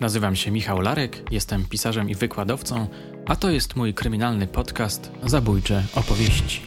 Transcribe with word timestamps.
Nazywam 0.00 0.36
się 0.36 0.50
Michał 0.50 0.80
Larek, 0.80 1.22
jestem 1.30 1.64
pisarzem 1.64 2.10
i 2.10 2.14
wykładowcą, 2.14 2.86
a 3.26 3.36
to 3.36 3.50
jest 3.50 3.76
mój 3.76 3.94
kryminalny 3.94 4.46
podcast 4.46 5.10
Zabójcze 5.22 5.82
opowieści. 5.94 6.60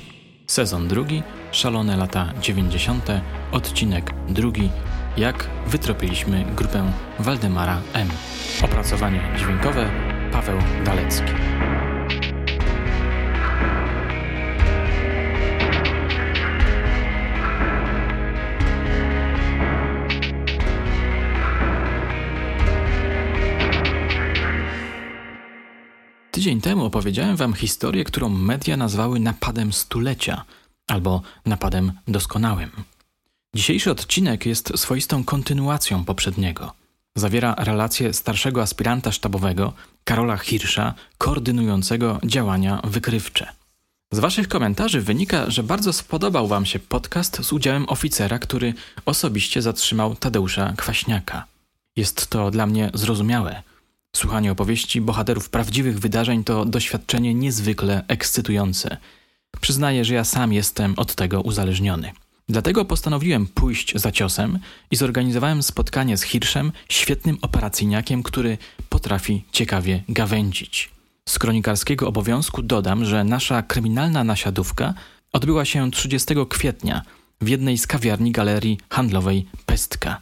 Sezon 0.47 0.87
drugi, 0.87 1.23
szalone 1.51 1.97
lata 1.97 2.33
90., 2.41 3.05
odcinek 3.51 4.11
drugi, 4.29 4.69
jak 5.17 5.49
wytropiliśmy 5.67 6.45
grupę 6.55 6.91
Waldemara 7.19 7.81
M. 7.93 8.07
Opracowanie 8.63 9.21
dźwiękowe 9.37 9.89
Paweł 10.31 10.57
Dalecki. 10.85 11.31
Tydzień 26.41 26.61
temu 26.61 26.85
opowiedziałem 26.85 27.35
Wam 27.35 27.53
historię, 27.53 28.03
którą 28.03 28.29
media 28.29 28.77
nazwały 28.77 29.19
napadem 29.19 29.73
stulecia 29.73 30.45
albo 30.87 31.21
napadem 31.45 31.91
doskonałym. 32.07 32.71
Dzisiejszy 33.55 33.91
odcinek 33.91 34.45
jest 34.45 34.79
swoistą 34.79 35.23
kontynuacją 35.23 36.05
poprzedniego. 36.05 36.73
Zawiera 37.15 37.55
relację 37.57 38.13
starszego 38.13 38.61
aspiranta 38.61 39.11
sztabowego 39.11 39.73
Karola 40.03 40.37
Hirsza, 40.37 40.93
koordynującego 41.17 42.19
działania 42.23 42.81
wykrywcze. 42.83 43.47
Z 44.11 44.19
Waszych 44.19 44.47
komentarzy 44.47 45.01
wynika, 45.01 45.49
że 45.49 45.63
bardzo 45.63 45.93
spodobał 45.93 46.47
Wam 46.47 46.65
się 46.65 46.79
podcast 46.79 47.43
z 47.43 47.53
udziałem 47.53 47.89
oficera, 47.89 48.39
który 48.39 48.73
osobiście 49.05 49.61
zatrzymał 49.61 50.15
Tadeusza 50.15 50.73
Kwaśniaka. 50.77 51.45
Jest 51.95 52.27
to 52.27 52.51
dla 52.51 52.65
mnie 52.65 52.91
zrozumiałe. 52.93 53.70
Słuchanie 54.15 54.51
opowieści 54.51 55.01
bohaterów 55.01 55.49
prawdziwych 55.49 55.99
wydarzeń 55.99 56.43
to 56.43 56.65
doświadczenie 56.65 57.33
niezwykle 57.33 58.03
ekscytujące. 58.07 58.97
Przyznaję, 59.61 60.05
że 60.05 60.13
ja 60.13 60.23
sam 60.23 60.53
jestem 60.53 60.93
od 60.97 61.15
tego 61.15 61.41
uzależniony. 61.41 62.11
Dlatego 62.49 62.85
postanowiłem 62.85 63.47
pójść 63.47 63.93
za 63.95 64.11
ciosem 64.11 64.59
i 64.91 64.95
zorganizowałem 64.95 65.63
spotkanie 65.63 66.17
z 66.17 66.21
Hirszem, 66.21 66.71
świetnym 66.89 67.37
operacyjniakiem, 67.41 68.23
który 68.23 68.57
potrafi 68.89 69.43
ciekawie 69.51 70.03
gawędzić. 70.09 70.89
Z 71.29 71.39
kronikarskiego 71.39 72.07
obowiązku 72.07 72.61
dodam, 72.61 73.05
że 73.05 73.23
nasza 73.23 73.61
kryminalna 73.61 74.23
nasiadówka 74.23 74.93
odbyła 75.33 75.65
się 75.65 75.91
30 75.91 76.35
kwietnia 76.49 77.01
w 77.41 77.47
jednej 77.47 77.77
z 77.77 77.87
kawiarni 77.87 78.31
galerii 78.31 78.77
handlowej 78.89 79.45
Pestka. 79.65 80.21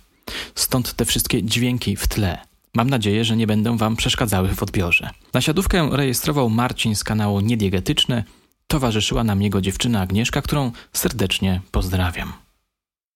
Stąd 0.55 0.93
te 0.93 1.05
wszystkie 1.05 1.43
dźwięki 1.43 1.95
w 1.95 2.07
tle. 2.07 2.48
Mam 2.75 2.89
nadzieję, 2.89 3.25
że 3.25 3.37
nie 3.37 3.47
będą 3.47 3.77
Wam 3.77 3.95
przeszkadzały 3.95 4.55
w 4.55 4.63
odbiorze. 4.63 5.09
Nasiadówkę 5.33 5.89
rejestrował 5.91 6.49
Marcin 6.49 6.95
z 6.95 7.03
kanału 7.03 7.39
Niediegetyczne. 7.39 8.23
Towarzyszyła 8.67 9.23
nam 9.23 9.41
jego 9.41 9.61
dziewczyna 9.61 10.01
Agnieszka, 10.01 10.41
którą 10.41 10.71
serdecznie 10.93 11.61
pozdrawiam. 11.71 12.33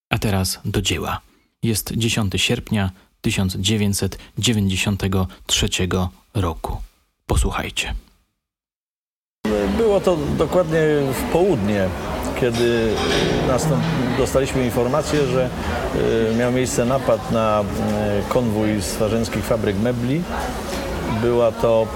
A 0.09 0.19
teraz 0.19 0.59
do 0.65 0.81
dzieła. 0.81 1.21
Jest 1.63 1.93
10 1.97 2.33
sierpnia 2.37 2.91
1993 3.21 5.69
roku. 6.33 6.77
Posłuchajcie. 7.25 7.93
Było 9.77 10.01
to 10.01 10.17
dokładnie 10.37 10.79
w 11.13 11.31
południe 11.31 11.89
kiedy 12.43 12.89
dostaliśmy 14.17 14.65
informację, 14.65 15.19
że 15.25 15.49
y, 16.31 16.35
miał 16.35 16.51
miejsce 16.51 16.85
napad 16.85 17.31
na 17.31 17.61
y, 17.61 17.63
konwój 18.29 18.81
z 18.81 18.97
warzyńskich 18.97 19.45
fabryk 19.45 19.79
mebli. 19.79 20.21
Była 21.21 21.51
to 21.51 21.87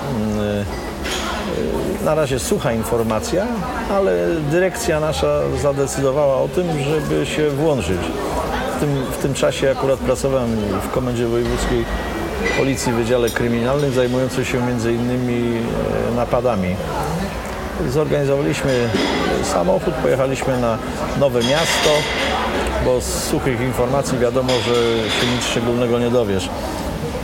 y, 2.01 2.05
na 2.05 2.15
razie 2.15 2.39
sucha 2.39 2.73
informacja, 2.73 3.45
ale 3.91 4.27
dyrekcja 4.51 4.99
nasza 4.99 5.39
zadecydowała 5.61 6.35
o 6.35 6.47
tym, 6.47 6.67
żeby 6.83 7.25
się 7.25 7.49
włączyć. 7.49 7.99
W 8.77 8.79
tym, 8.79 8.89
w 9.11 9.17
tym 9.17 9.33
czasie 9.33 9.71
akurat 9.71 9.99
pracowałem 9.99 10.55
w 10.81 10.91
Komendzie 10.91 11.27
Wojewódzkiej 11.27 11.85
Policji 12.57 12.93
Wydziale 12.93 13.29
Kryminalnym 13.29 13.93
zajmującej 13.93 14.45
się 14.45 14.67
między 14.67 14.93
innymi 14.93 15.61
napadami. 16.15 16.75
Zorganizowaliśmy 17.89 18.89
samochód, 19.43 19.93
pojechaliśmy 19.93 20.59
na 20.59 20.77
Nowe 21.19 21.39
Miasto, 21.39 21.89
bo 22.85 23.01
z 23.01 23.23
suchych 23.23 23.61
informacji 23.61 24.19
wiadomo, 24.19 24.49
że 24.49 24.73
się 25.09 25.27
nic 25.35 25.45
szczególnego 25.45 25.99
nie 25.99 26.09
dowiesz. 26.09 26.49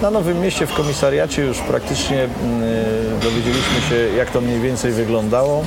Na 0.01 0.11
Nowym 0.11 0.41
Mieście 0.41 0.67
w 0.67 0.73
komisariacie 0.73 1.41
już 1.41 1.59
praktycznie 1.59 2.23
mm, 2.23 2.29
dowiedzieliśmy 3.21 3.81
się, 3.89 3.95
jak 4.17 4.31
to 4.31 4.41
mniej 4.41 4.59
więcej 4.59 4.91
wyglądało 4.91 5.63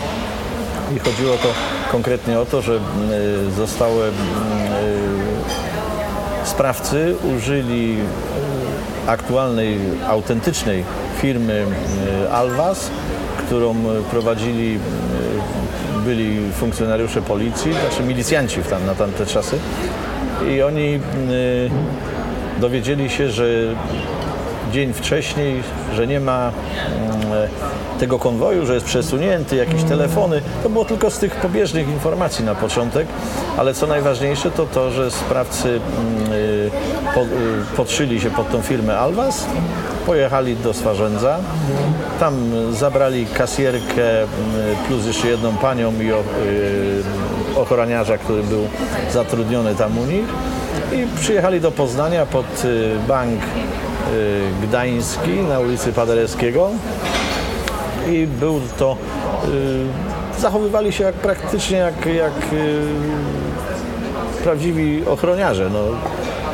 i 0.97 0.99
chodziło 0.99 1.37
to 1.37 1.49
konkretnie 1.93 2.41
o 2.41 2.47
to, 2.47 2.63
że 2.63 2.73
mm, 2.73 3.53
zostały 3.57 4.05
mm, 4.05 4.15
sprawcy 6.45 7.15
użyli 7.37 7.97
aktualnej, 9.07 9.79
autentycznej 10.09 10.85
firmy 11.19 11.67
Alwas, 12.33 12.91
którą 13.47 13.75
prowadzili 14.11 14.79
byli 16.07 16.53
funkcjonariusze 16.53 17.23
policji, 17.23 17.73
znaczy 17.73 18.03
milicjanci 18.03 18.63
tam, 18.63 18.87
na 18.87 18.95
tamte 18.95 19.27
czasy 19.27 19.59
i 20.51 20.63
oni 20.63 20.95
y, 20.95 21.01
dowiedzieli 22.61 23.11
się, 23.11 23.31
że 23.31 23.45
dzień 24.73 24.93
wcześniej, 24.93 25.63
że 25.95 26.07
nie 26.07 26.21
ma 26.21 26.49
y, 27.97 27.99
tego 28.01 28.19
konwoju, 28.19 28.67
że 28.67 28.75
jest 28.75 28.87
przesunięty, 28.87 29.57
jakieś 29.57 29.83
telefony. 29.83 30.43
To 30.63 30.69
było 30.69 30.85
tylko 30.85 31.11
z 31.11 31.19
tych 31.19 31.37
pobieżnych 31.37 31.89
informacji 31.89 32.45
na 32.45 32.55
początek, 32.55 33.07
ale 33.57 33.75
co 33.75 33.87
najważniejsze 33.87 34.51
to 34.51 34.67
to, 34.67 34.91
że 34.91 35.11
sprawcy 35.11 35.69
y, 35.69 35.81
po, 37.15 37.21
y, 37.21 37.27
podszyli 37.77 38.21
się 38.21 38.31
pod 38.31 38.51
tą 38.51 38.63
firmę 38.63 38.99
Alwas 38.99 39.47
pojechali 40.07 40.57
do 40.57 40.75
Swarzędza. 40.75 41.39
Tam 42.21 42.35
zabrali 42.73 43.27
kasjerkę 43.27 44.23
mm, 44.23 44.29
plus 44.89 45.07
jeszcze 45.07 45.29
jedną 45.29 45.57
panią 45.57 45.93
i 45.93 46.11
y, 46.11 46.15
ochroniarza, 47.57 48.19
który 48.19 48.43
był 48.43 48.69
zatrudniony 49.13 49.75
tam 49.75 49.99
u 49.99 50.05
nich. 50.05 50.25
I 50.93 51.21
przyjechali 51.21 51.61
do 51.61 51.71
Poznania 51.71 52.27
pod 52.27 52.65
y, 52.65 52.97
bank 53.09 53.41
y, 53.43 54.41
gdański 54.63 55.31
na 55.31 55.61
ulicy 55.61 55.93
Paderewskiego. 55.93 56.71
I 58.09 58.27
był 58.27 58.61
to 58.79 58.97
zachowywali 60.39 60.93
się 60.93 61.05
jak 61.05 61.15
praktycznie 61.15 61.77
jak, 61.77 62.07
jak 62.07 62.33
prawdziwi 64.43 65.07
ochroniarze. 65.07 65.71
No, 65.73 65.79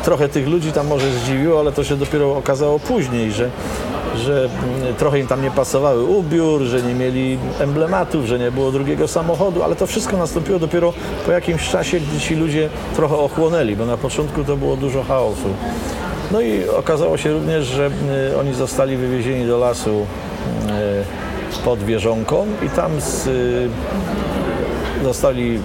trochę 0.04 0.28
tych 0.28 0.48
ludzi 0.48 0.72
tam 0.72 0.86
może 0.86 1.10
zdziwiło, 1.10 1.60
ale 1.60 1.72
to 1.72 1.84
się 1.84 1.96
dopiero 1.96 2.36
okazało 2.36 2.78
później, 2.78 3.32
że, 3.32 3.50
że 4.16 4.44
mm, 4.44 4.94
trochę 4.94 5.18
im 5.18 5.26
tam 5.26 5.42
nie 5.42 5.50
pasowały 5.50 6.04
ubiór, 6.04 6.62
że 6.62 6.82
nie 6.82 6.94
mieli 6.94 7.38
emblematów, 7.60 8.26
że 8.26 8.38
nie 8.38 8.50
było 8.50 8.72
drugiego 8.72 9.08
samochodu, 9.08 9.62
ale 9.62 9.76
to 9.76 9.86
wszystko 9.86 10.16
nastąpiło 10.16 10.58
dopiero 10.58 10.92
po 11.26 11.32
jakimś 11.32 11.68
czasie, 11.68 12.00
gdy 12.00 12.20
ci 12.20 12.34
ludzie 12.34 12.68
trochę 12.96 13.16
ochłonęli, 13.16 13.76
bo 13.76 13.86
na 13.86 13.96
początku 13.96 14.44
to 14.44 14.56
było 14.56 14.76
dużo 14.76 15.02
chaosu. 15.02 15.48
No 16.32 16.40
i 16.40 16.69
okazało 16.69 17.16
się 17.16 17.32
również, 17.32 17.66
że 17.66 17.86
mm, 17.86 18.00
oni 18.40 18.54
zostali 18.54 18.96
wywiezieni 18.96 19.46
do 19.46 19.58
lasu 19.58 19.90
mm, 19.90 20.74
pod 21.64 21.82
Wieżonką 21.82 22.46
i 22.66 22.69
tam 22.69 23.00
z, 23.00 23.28
zostali 25.04 25.58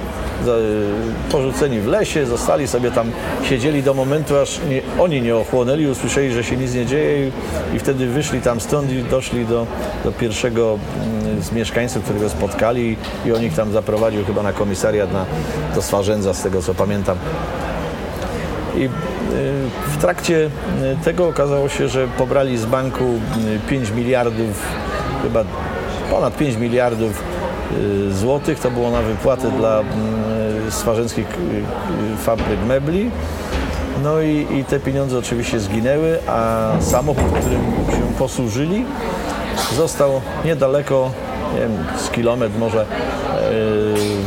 porzuceni 1.32 1.80
w 1.80 1.88
lesie, 1.88 2.26
zostali 2.26 2.68
sobie 2.68 2.92
tam, 2.92 3.12
siedzieli 3.44 3.84
do 3.84 3.94
momentu, 3.94 4.38
aż 4.38 4.60
nie, 4.70 4.82
oni 5.00 5.22
nie 5.22 5.36
ochłonęli, 5.36 5.88
usłyszeli, 5.88 6.32
że 6.32 6.44
się 6.44 6.58
nic 6.58 6.74
nie 6.74 6.86
dzieje 6.86 7.32
i, 7.76 7.80
wtedy 7.80 8.08
wyszli 8.08 8.42
tam 8.42 8.62
stąd 8.62 8.92
i 8.92 9.04
doszli 9.04 9.46
do, 9.46 9.68
do 10.04 10.12
pierwszego 10.12 10.80
mm, 11.24 11.42
z 11.42 11.52
mieszkańców, 11.52 12.04
którego 12.04 12.30
spotkali 12.30 12.98
i 13.26 13.32
on 13.32 13.44
ich 13.44 13.54
tam 13.54 13.72
zaprowadził 13.72 14.26
chyba 14.26 14.44
na 14.44 14.54
komisariat 14.54 15.14
na, 15.14 15.26
do 15.76 15.82
Swarzędza, 15.82 16.34
z 16.34 16.44
tego 16.44 16.62
co 16.62 16.74
pamiętam. 16.74 17.18
I 18.76 18.84
y, 18.84 18.90
w 19.88 19.98
trakcie 20.02 20.46
y, 20.46 20.50
tego 21.04 21.28
okazało 21.28 21.70
się, 21.70 21.88
że 21.88 22.08
pobrali 22.08 22.58
z 22.58 22.66
banku 22.66 23.04
5 23.70 23.90
y, 23.90 23.94
miliardów, 23.94 24.66
chyba 25.24 25.44
ponad 26.10 26.38
5 26.38 26.56
miliardów 26.56 27.24
Y, 27.37 27.37
złotych. 28.12 28.60
To 28.60 28.72
było 28.72 28.92
na 28.92 29.02
wypłaty 29.02 29.52
dla 29.52 29.80
mm, 29.80 30.72
swarzęckich 30.72 31.28
y, 31.28 32.18
fabryk 32.18 32.60
mebli. 32.68 33.12
No 34.04 34.22
i, 34.22 34.48
i, 34.52 34.64
te 34.64 34.80
pieniądze 34.80 35.18
oczywiście 35.18 35.60
zginęły, 35.60 36.20
a 36.28 36.72
samochód, 36.80 37.26
którym 37.40 37.62
się 37.92 38.14
posłużyli, 38.20 38.86
został 39.76 40.22
niedaleko, 40.46 41.12
nie 41.54 41.60
wiem, 41.60 41.72
z 41.98 42.10
kilometr 42.10 42.58
może, 42.60 42.82
y, 42.82 42.86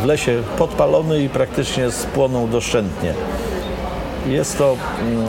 w 0.02 0.04
lesie 0.04 0.42
podpalony 0.58 1.22
i 1.22 1.28
praktycznie 1.28 1.90
spłonął 1.90 2.48
doszczętnie. 2.48 3.14
Jest 4.26 4.58
to, 4.58 4.76
mm, 5.00 5.20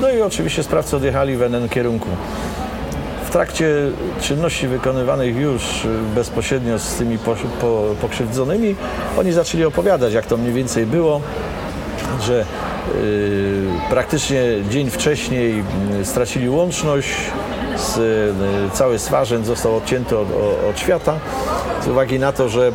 no 0.00 0.10
i 0.10 0.22
oczywiście 0.22 0.62
sprawcy 0.62 0.96
odjechali 0.96 1.36
w 1.36 1.42
NN 1.42 1.68
kierunku. 1.68 2.08
W 3.30 3.32
trakcie 3.32 3.74
czynności 4.20 4.68
wykonywanych 4.68 5.36
już 5.36 5.62
bezpośrednio 6.14 6.78
z 6.78 6.94
tymi 6.94 7.18
pokrzywdzonymi, 8.00 8.76
oni 9.18 9.32
zaczęli 9.32 9.64
opowiadać, 9.64 10.12
jak 10.12 10.26
to 10.26 10.36
mniej 10.36 10.52
więcej 10.52 10.86
było, 10.86 11.20
że 12.20 12.44
y, 12.94 13.66
praktycznie 13.90 14.42
dzień 14.70 14.90
wcześniej 14.90 15.64
y, 16.00 16.04
stracili 16.04 16.48
łączność, 16.48 17.08
z, 17.76 17.98
y, 17.98 18.76
cały 18.76 18.98
swarzędz 18.98 19.46
został 19.46 19.76
odcięty 19.76 20.18
od, 20.18 20.28
od, 20.70 20.78
świata 20.78 21.18
z 21.84 21.88
uwagi 21.88 22.18
na 22.18 22.32
to, 22.32 22.48
że 22.48 22.72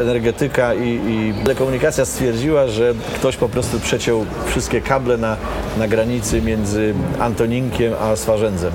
energetyka 0.00 0.74
i, 0.74 0.88
i 0.88 1.34
telekomunikacja 1.42 2.04
stwierdziła, 2.04 2.66
że 2.68 2.94
ktoś 3.14 3.36
po 3.36 3.48
prostu 3.48 3.80
przeciął 3.80 4.26
wszystkie 4.46 4.80
kable 4.80 5.16
na, 5.16 5.36
na 5.78 5.88
granicy 5.88 6.42
między 6.42 6.94
Antoninkiem 7.18 7.92
a 8.00 8.16
Swarzędzem. 8.16 8.72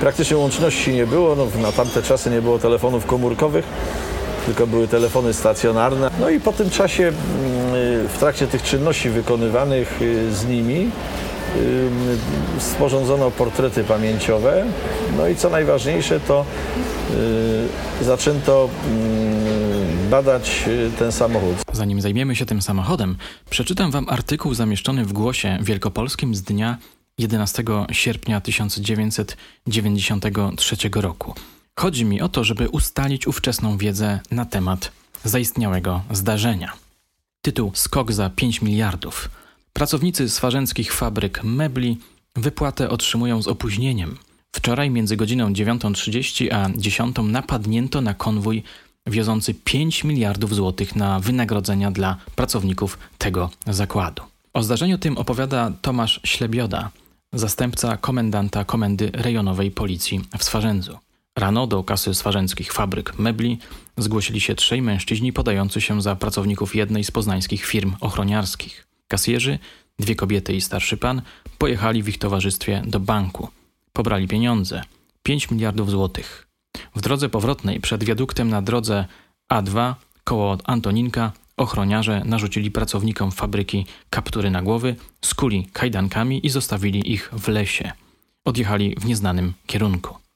Praktycznie 0.00 0.36
łączności 0.36 0.94
nie 0.94 1.06
było, 1.06 1.36
no, 1.36 1.46
na 1.62 1.72
tamte 1.72 2.02
czasy 2.02 2.30
nie 2.30 2.42
było 2.42 2.58
telefonów 2.58 3.06
komórkowych, 3.06 3.64
tylko 4.46 4.66
były 4.66 4.88
telefony 4.88 5.34
stacjonarne. 5.34 6.10
No 6.20 6.30
i 6.30 6.40
po 6.40 6.52
tym 6.52 6.70
czasie 6.70 7.02
mm, 7.02 8.08
w 8.08 8.16
trakcie 8.18 8.46
tych 8.46 8.62
czynności 8.62 9.10
wykonywanych 9.10 10.02
y, 10.02 10.34
z 10.34 10.46
nimi 10.46 10.90
sporządzono 12.58 13.30
portrety 13.30 13.84
pamięciowe. 13.84 14.66
No 15.16 15.28
i 15.28 15.36
co 15.36 15.50
najważniejsze, 15.50 16.20
to 16.20 16.44
y, 18.00 18.04
zaczęto 18.04 18.68
badać 20.10 20.64
y, 20.66 20.90
ten 20.98 21.12
samochód. 21.12 21.56
Zanim 21.72 22.00
zajmiemy 22.00 22.36
się 22.36 22.46
tym 22.46 22.62
samochodem, 22.62 23.16
przeczytam 23.50 23.90
Wam 23.90 24.06
artykuł 24.08 24.54
zamieszczony 24.54 25.04
w 25.04 25.12
Głosie 25.12 25.58
Wielkopolskim 25.62 26.34
z 26.34 26.42
dnia 26.42 26.76
11 27.18 27.64
sierpnia 27.92 28.40
1993 28.40 30.76
roku. 30.94 31.34
Chodzi 31.78 32.04
mi 32.04 32.20
o 32.20 32.28
to, 32.28 32.44
żeby 32.44 32.68
ustalić 32.68 33.26
ówczesną 33.26 33.78
wiedzę 33.78 34.20
na 34.30 34.44
temat 34.44 34.92
zaistniałego 35.24 36.02
zdarzenia. 36.10 36.72
Tytuł 37.42 37.70
Skok 37.74 38.12
za 38.12 38.30
5 38.30 38.62
miliardów. 38.62 39.30
Pracownicy 39.78 40.28
swarzeńskich 40.28 40.92
fabryk 40.92 41.44
mebli 41.44 41.98
wypłatę 42.36 42.90
otrzymują 42.90 43.42
z 43.42 43.48
opóźnieniem. 43.48 44.18
Wczoraj 44.52 44.90
między 44.90 45.16
godziną 45.16 45.52
9.30 45.52 46.54
a 46.54 46.70
10 46.76 47.16
napadnięto 47.22 48.00
na 48.00 48.14
konwój 48.14 48.62
wiozący 49.06 49.54
5 49.54 50.04
miliardów 50.04 50.54
złotych 50.54 50.96
na 50.96 51.20
wynagrodzenia 51.20 51.90
dla 51.90 52.16
pracowników 52.36 52.98
tego 53.18 53.50
zakładu. 53.66 54.22
O 54.54 54.62
zdarzeniu 54.62 54.98
tym 54.98 55.18
opowiada 55.18 55.72
Tomasz 55.82 56.20
Ślebioda, 56.24 56.90
zastępca 57.32 57.96
komendanta 57.96 58.64
Komendy 58.64 59.10
Rejonowej 59.12 59.70
Policji 59.70 60.20
w 60.38 60.44
Swarzędzu. 60.44 60.98
Rano 61.36 61.66
do 61.66 61.84
kasy 61.84 62.14
swarzęckich 62.14 62.72
fabryk 62.72 63.18
mebli 63.18 63.58
zgłosili 63.96 64.40
się 64.40 64.54
trzej 64.54 64.82
mężczyźni 64.82 65.32
podający 65.32 65.80
się 65.80 66.02
za 66.02 66.16
pracowników 66.16 66.74
jednej 66.74 67.04
z 67.04 67.10
poznańskich 67.10 67.64
firm 67.64 67.92
ochroniarskich. 68.00 68.87
Kasjerzy, 69.08 69.58
dwie 69.98 70.14
kobiety 70.14 70.54
i 70.54 70.60
starszy 70.60 70.96
pan 70.96 71.22
pojechali 71.58 72.02
w 72.02 72.08
ich 72.08 72.18
towarzystwie 72.18 72.82
do 72.86 73.00
banku. 73.00 73.48
Pobrali 73.92 74.28
pieniądze 74.28 74.82
5 75.22 75.50
miliardów 75.50 75.90
złotych. 75.90 76.48
W 76.96 77.00
drodze 77.00 77.28
powrotnej 77.28 77.80
przed 77.80 78.04
wiaduktem 78.04 78.48
na 78.48 78.62
drodze 78.62 79.04
A2 79.52 79.94
koło 80.24 80.58
Antoninka 80.64 81.32
ochroniarze 81.56 82.22
narzucili 82.24 82.70
pracownikom 82.70 83.32
fabryki 83.32 83.86
kaptury 84.10 84.50
na 84.50 84.62
głowy, 84.62 84.96
skuli 85.24 85.68
kajdankami 85.72 86.46
i 86.46 86.50
zostawili 86.50 87.12
ich 87.12 87.30
w 87.32 87.48
lesie. 87.48 87.92
Odjechali 88.44 88.94
w 89.00 89.04
nieznanym 89.04 89.52
kierunku. 89.66 90.27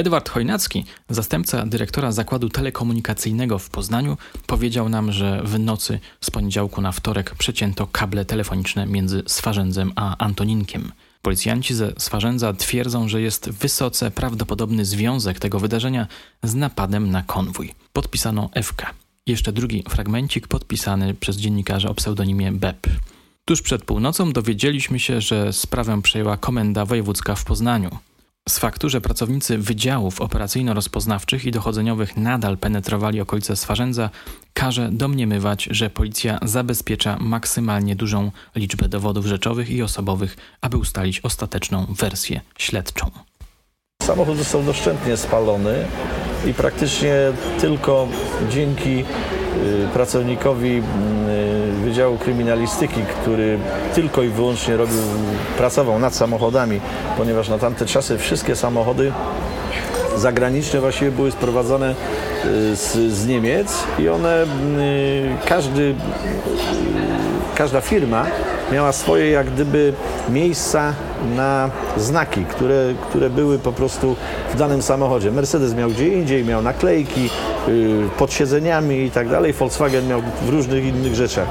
Edward 0.00 0.28
Chojnacki, 0.28 0.84
zastępca 1.08 1.66
dyrektora 1.66 2.12
zakładu 2.12 2.48
telekomunikacyjnego 2.48 3.58
w 3.58 3.70
Poznaniu, 3.70 4.16
powiedział 4.46 4.88
nam, 4.88 5.12
że 5.12 5.42
w 5.44 5.58
nocy 5.58 6.00
z 6.20 6.30
poniedziałku 6.30 6.80
na 6.80 6.92
wtorek 6.92 7.34
przecięto 7.34 7.86
kable 7.86 8.24
telefoniczne 8.24 8.86
między 8.86 9.22
Swarzędzem 9.26 9.92
a 9.96 10.16
Antoninkiem. 10.18 10.92
Policjanci 11.22 11.74
ze 11.74 11.92
Swarzędza 11.98 12.52
twierdzą, 12.52 13.08
że 13.08 13.20
jest 13.20 13.50
wysoce 13.50 14.10
prawdopodobny 14.10 14.84
związek 14.84 15.38
tego 15.38 15.60
wydarzenia 15.60 16.06
z 16.42 16.54
napadem 16.54 17.10
na 17.10 17.22
konwój. 17.22 17.74
Podpisano 17.92 18.50
FK. 18.62 18.94
Jeszcze 19.26 19.52
drugi 19.52 19.84
fragmencik 19.88 20.48
podpisany 20.48 21.14
przez 21.14 21.36
dziennikarza 21.36 21.88
o 21.88 21.94
pseudonimie 21.94 22.52
BEP. 22.52 22.86
Tuż 23.44 23.62
przed 23.62 23.84
północą 23.84 24.32
dowiedzieliśmy 24.32 25.00
się, 25.00 25.20
że 25.20 25.52
sprawę 25.52 26.02
przejęła 26.02 26.36
Komenda 26.36 26.84
Wojewódzka 26.84 27.34
w 27.34 27.44
Poznaniu. 27.44 27.98
Z 28.48 28.58
faktu, 28.58 28.88
że 28.88 29.00
pracownicy 29.00 29.58
wydziałów 29.58 30.20
operacyjno-rozpoznawczych 30.20 31.44
i 31.44 31.50
dochodzeniowych 31.50 32.16
nadal 32.16 32.58
penetrowali 32.58 33.20
okolice 33.20 33.56
Swarzędza, 33.56 34.10
każe 34.54 34.88
domniemywać, 34.92 35.68
że 35.70 35.90
policja 35.90 36.38
zabezpiecza 36.42 37.16
maksymalnie 37.20 37.96
dużą 37.96 38.30
liczbę 38.56 38.88
dowodów 38.88 39.26
rzeczowych 39.26 39.70
i 39.70 39.82
osobowych, 39.82 40.36
aby 40.60 40.76
ustalić 40.76 41.20
ostateczną 41.20 41.86
wersję 41.88 42.40
śledczą. 42.58 43.10
Samochód 44.02 44.36
został 44.36 44.62
doszczętnie 44.62 45.16
spalony 45.16 45.86
i 46.46 46.54
praktycznie 46.54 47.14
tylko 47.60 48.08
dzięki 48.50 48.98
y, 48.98 49.04
pracownikowi 49.92 50.78
y, 50.78 50.82
Wydziału 52.00 52.18
Kryminalistyki, 52.18 53.00
który 53.02 53.58
tylko 53.94 54.22
i 54.22 54.28
wyłącznie 54.28 54.76
robił, 54.76 54.96
pracował 55.56 55.98
nad 55.98 56.14
samochodami, 56.14 56.80
ponieważ 57.16 57.48
na 57.48 57.58
tamte 57.58 57.86
czasy 57.86 58.18
wszystkie 58.18 58.56
samochody 58.56 59.12
zagraniczne 60.16 60.80
właściwie 60.80 61.10
były 61.10 61.30
sprowadzone 61.30 61.90
y, 61.90 62.76
z, 62.76 62.92
z 63.12 63.26
Niemiec 63.26 63.84
i 63.98 64.08
one, 64.08 64.46
każdy, 65.46 65.94
każda 67.54 67.80
firma 67.80 68.26
miała 68.72 68.92
swoje 68.92 69.30
jak 69.30 69.50
gdyby 69.50 69.92
miejsca 70.28 70.94
na 71.36 71.70
znaki, 71.96 72.44
które, 72.44 72.94
które 73.10 73.30
były 73.30 73.58
po 73.58 73.72
prostu 73.72 74.16
w 74.54 74.56
danym 74.56 74.82
samochodzie. 74.82 75.30
Mercedes 75.30 75.74
miał 75.74 75.90
gdzie 75.90 76.08
indziej, 76.08 76.44
miał 76.44 76.62
naklejki 76.62 77.22
yy, 77.68 78.08
pod 78.18 78.32
siedzeniami 78.32 78.96
i 79.04 79.10
tak 79.10 79.28
dalej. 79.28 79.52
Volkswagen 79.52 80.08
miał 80.08 80.22
w 80.42 80.48
różnych 80.48 80.84
innych 80.84 81.14
rzeczach. 81.14 81.48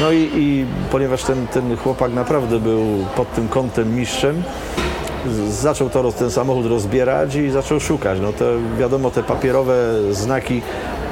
No 0.00 0.12
i, 0.12 0.30
i 0.34 0.66
ponieważ 0.90 1.24
ten, 1.24 1.46
ten 1.46 1.76
chłopak 1.76 2.12
naprawdę 2.12 2.60
był 2.60 3.06
pod 3.16 3.34
tym 3.34 3.48
kątem 3.48 3.96
mistrzem, 3.96 4.42
zaczął 5.48 5.90
to, 5.90 6.12
ten 6.12 6.30
samochód 6.30 6.66
rozbierać 6.66 7.34
i 7.34 7.50
zaczął 7.50 7.80
szukać. 7.80 8.18
No 8.22 8.32
to 8.32 8.44
wiadomo, 8.78 9.10
te 9.10 9.22
papierowe 9.22 9.74
znaki 10.10 10.62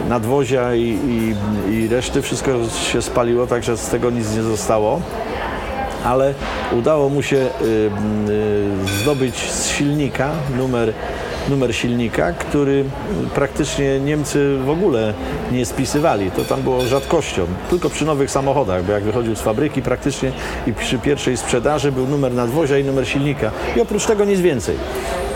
nadwozia 0.08 0.74
i, 0.74 0.98
i, 1.08 1.34
i 1.74 1.88
reszty, 1.88 2.22
wszystko 2.22 2.50
się 2.90 3.02
spaliło, 3.02 3.46
także 3.46 3.76
z 3.76 3.88
tego 3.88 4.10
nic 4.10 4.36
nie 4.36 4.42
zostało 4.42 5.00
ale 6.04 6.34
udało 6.72 7.08
mu 7.08 7.22
się 7.22 7.36
y, 7.36 7.64
y, 8.30 9.00
zdobyć 9.02 9.50
z 9.50 9.68
silnika 9.68 10.30
numer, 10.56 10.92
numer 11.48 11.74
silnika, 11.74 12.32
który 12.32 12.84
praktycznie 13.34 14.00
Niemcy 14.00 14.58
w 14.64 14.70
ogóle 14.70 15.14
nie 15.52 15.66
spisywali. 15.66 16.30
To 16.30 16.44
tam 16.44 16.62
było 16.62 16.80
rzadkością, 16.80 17.46
tylko 17.70 17.90
przy 17.90 18.04
nowych 18.04 18.30
samochodach, 18.30 18.84
bo 18.84 18.92
jak 18.92 19.02
wychodził 19.02 19.36
z 19.36 19.40
fabryki 19.40 19.82
praktycznie 19.82 20.32
i 20.66 20.72
przy 20.72 20.98
pierwszej 20.98 21.36
sprzedaży 21.36 21.92
był 21.92 22.06
numer 22.06 22.34
nadwozia 22.34 22.78
i 22.78 22.84
numer 22.84 23.08
silnika 23.08 23.50
i 23.76 23.80
oprócz 23.80 24.06
tego 24.06 24.24
nic 24.24 24.40
więcej. 24.40 24.76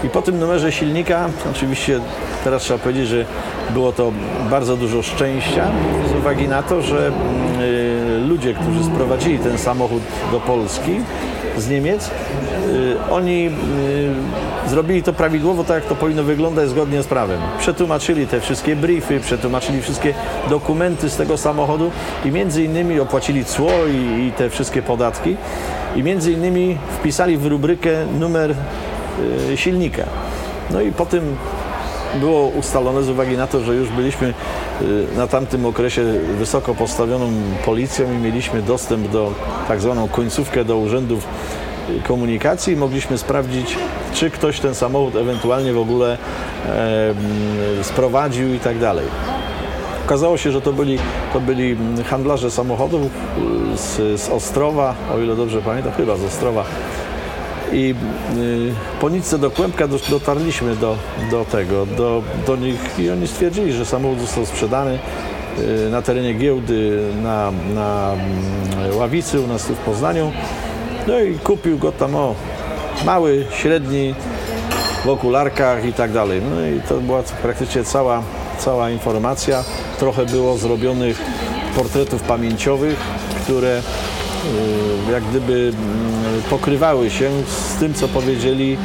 I 0.05 0.09
po 0.09 0.23
tym 0.23 0.39
numerze 0.41 0.73
silnika, 0.73 1.29
oczywiście 1.51 2.01
teraz 2.45 2.63
trzeba 2.63 2.79
powiedzieć, 2.79 3.09
że 3.09 3.25
było 3.71 3.93
to 3.93 4.13
bardzo 4.51 4.77
dużo 4.77 5.03
szczęścia 5.03 5.71
z 6.13 6.19
uwagi 6.19 6.49
na 6.49 6.63
to, 6.63 6.83
że 6.83 7.13
y, 7.61 8.29
ludzie, 8.29 8.55
którzy 8.55 8.85
sprowadzili 8.85 9.39
ten 9.39 9.59
samochód 9.59 10.03
do 10.33 10.41
Polski 10.41 11.01
z 11.59 11.69
Niemiec, 11.69 12.11
y, 12.11 12.97
oni 13.11 13.47
y, 13.47 13.51
zrobili 14.75 15.03
to 15.03 15.13
prawidłowo, 15.13 15.65
tak 15.65 15.75
jak 15.75 15.85
to 15.85 15.95
powinno 15.95 16.23
wyglądać 16.23 16.69
zgodnie 16.69 17.03
z 17.03 17.07
prawem. 17.07 17.41
Przetłumaczyli 17.59 18.27
te 18.27 18.41
wszystkie 18.41 18.77
briefy, 18.77 19.21
przetłumaczyli 19.21 19.83
wszystkie 19.83 20.15
dokumenty 20.51 21.11
z 21.11 21.17
tego 21.17 21.37
samochodu 21.37 21.91
i 22.25 22.31
między 22.31 22.65
innymi 22.65 23.01
opłacili 23.01 23.45
cło 23.45 23.71
i, 23.93 24.27
i 24.27 24.33
te 24.33 24.51
wszystkie 24.51 24.83
podatki 24.83 25.37
i 25.97 26.03
między 26.03 26.33
innymi 26.33 26.79
wpisali 27.01 27.37
w 27.37 27.47
rubrykę 27.47 28.07
numer 28.19 28.55
Y, 29.51 29.57
silnika. 29.57 30.05
No 30.71 30.81
i 30.81 30.93
po 30.93 31.07
tym 31.07 31.37
było 32.21 32.47
ustalone 32.47 33.03
z 33.03 33.09
uwagi 33.09 33.37
na 33.37 33.47
to, 33.47 33.61
że 33.61 33.75
już 33.75 33.89
byliśmy 33.89 34.35
y, 34.83 35.07
na 35.17 35.27
tamtym 35.27 35.67
okresie 35.67 36.03
wysoko 36.39 36.75
postawioną 36.75 37.33
policją 37.65 38.13
i 38.13 38.17
mieliśmy 38.17 38.63
dostęp 38.63 39.09
do 39.09 39.33
tak 39.69 39.81
zwaną 39.81 40.09
końcówkę 40.09 40.65
do 40.65 40.79
urzędów 40.79 41.27
komunikacji 42.09 42.73
i 42.73 42.77
mogliśmy 42.77 43.19
sprawdzić, 43.19 43.77
czy 44.15 44.31
ktoś 44.31 44.61
ten 44.61 44.75
samochód 44.75 45.17
ewentualnie 45.17 45.73
w 45.73 45.79
ogóle 45.79 46.19
sprowadził 47.83 48.55
i 48.55 48.59
tak 48.59 48.79
dalej. 48.79 49.07
Okazało 50.05 50.37
się, 50.37 50.53
że 50.53 50.61
to 50.61 50.73
byli, 50.73 50.99
to 51.33 51.41
byli 51.41 51.77
handlarze 52.11 52.51
samochodów 52.51 53.03
y, 53.03 53.77
z, 53.77 54.21
z 54.21 54.29
Ostrowa, 54.29 54.95
o 55.15 55.19
ile 55.19 55.37
dobrze 55.37 55.63
pamiętam, 55.63 55.93
chyba 55.93 56.17
z 56.17 56.25
Ostrowa. 56.25 56.65
I 57.73 57.95
y, 58.37 59.01
po 59.01 59.09
nitce 59.09 59.39
do 59.39 59.51
Kłębka 59.51 59.89
do, 59.89 59.99
dotarliśmy 60.11 60.77
do, 60.77 60.97
do 61.31 61.45
tego, 61.45 61.87
do, 61.87 62.23
do 62.47 62.57
nich 62.57 62.99
i 62.99 63.11
oni 63.11 63.27
stwierdzili, 63.27 63.73
że 63.73 63.85
samochód 63.85 64.21
został 64.21 64.47
sprzedany 64.47 64.99
y, 65.59 65.91
na 65.91 66.03
terenie 66.03 66.35
giełdy 66.35 67.01
na, 67.23 67.53
na 67.75 68.13
mm, 68.13 68.97
Ławicy 68.97 69.41
u 69.41 69.47
nas 69.47 69.67
tu 69.67 69.75
w 69.75 69.79
Poznaniu. 69.79 70.33
No 71.07 71.21
i 71.21 71.39
kupił 71.39 71.79
go 71.79 71.93
tam 71.93 72.15
o 72.15 72.35
mały, 73.05 73.47
średni, 73.51 74.15
w 75.05 75.09
okularkach 75.09 75.85
i 75.85 75.93
tak 75.93 76.13
dalej. 76.13 76.43
No 76.51 76.67
i 76.67 76.81
to 76.89 77.01
była 77.01 77.23
praktycznie 77.23 77.85
cała, 77.85 78.23
cała 78.59 78.91
informacja. 78.91 79.65
Trochę 79.99 80.27
było 80.27 80.59
zrobionych 80.59 81.21
portretów 81.77 82.23
pamięciowych, 82.23 82.99
które 83.45 83.79
y, 85.09 85.13
jak 85.13 85.25
gdyby 85.25 85.53
mm, 85.53 86.43
pokrywały 86.51 87.11
się 87.11 87.31
z 87.47 87.75
tym, 87.75 87.95
co 87.95 88.09
powiedzieli 88.09 88.77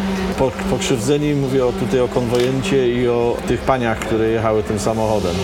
pokrzywdzeni. 0.69 1.33
Mówię 1.33 1.65
o, 1.65 1.71
tutaj 1.71 1.99
o 1.99 2.07
konwojencie 2.07 2.93
i 2.93 3.07
o 3.07 3.37
tych 3.47 3.61
paniach, 3.61 3.99
które 3.99 4.29
jechały 4.29 4.63
tym 4.63 4.79
samochodem. 4.79 5.35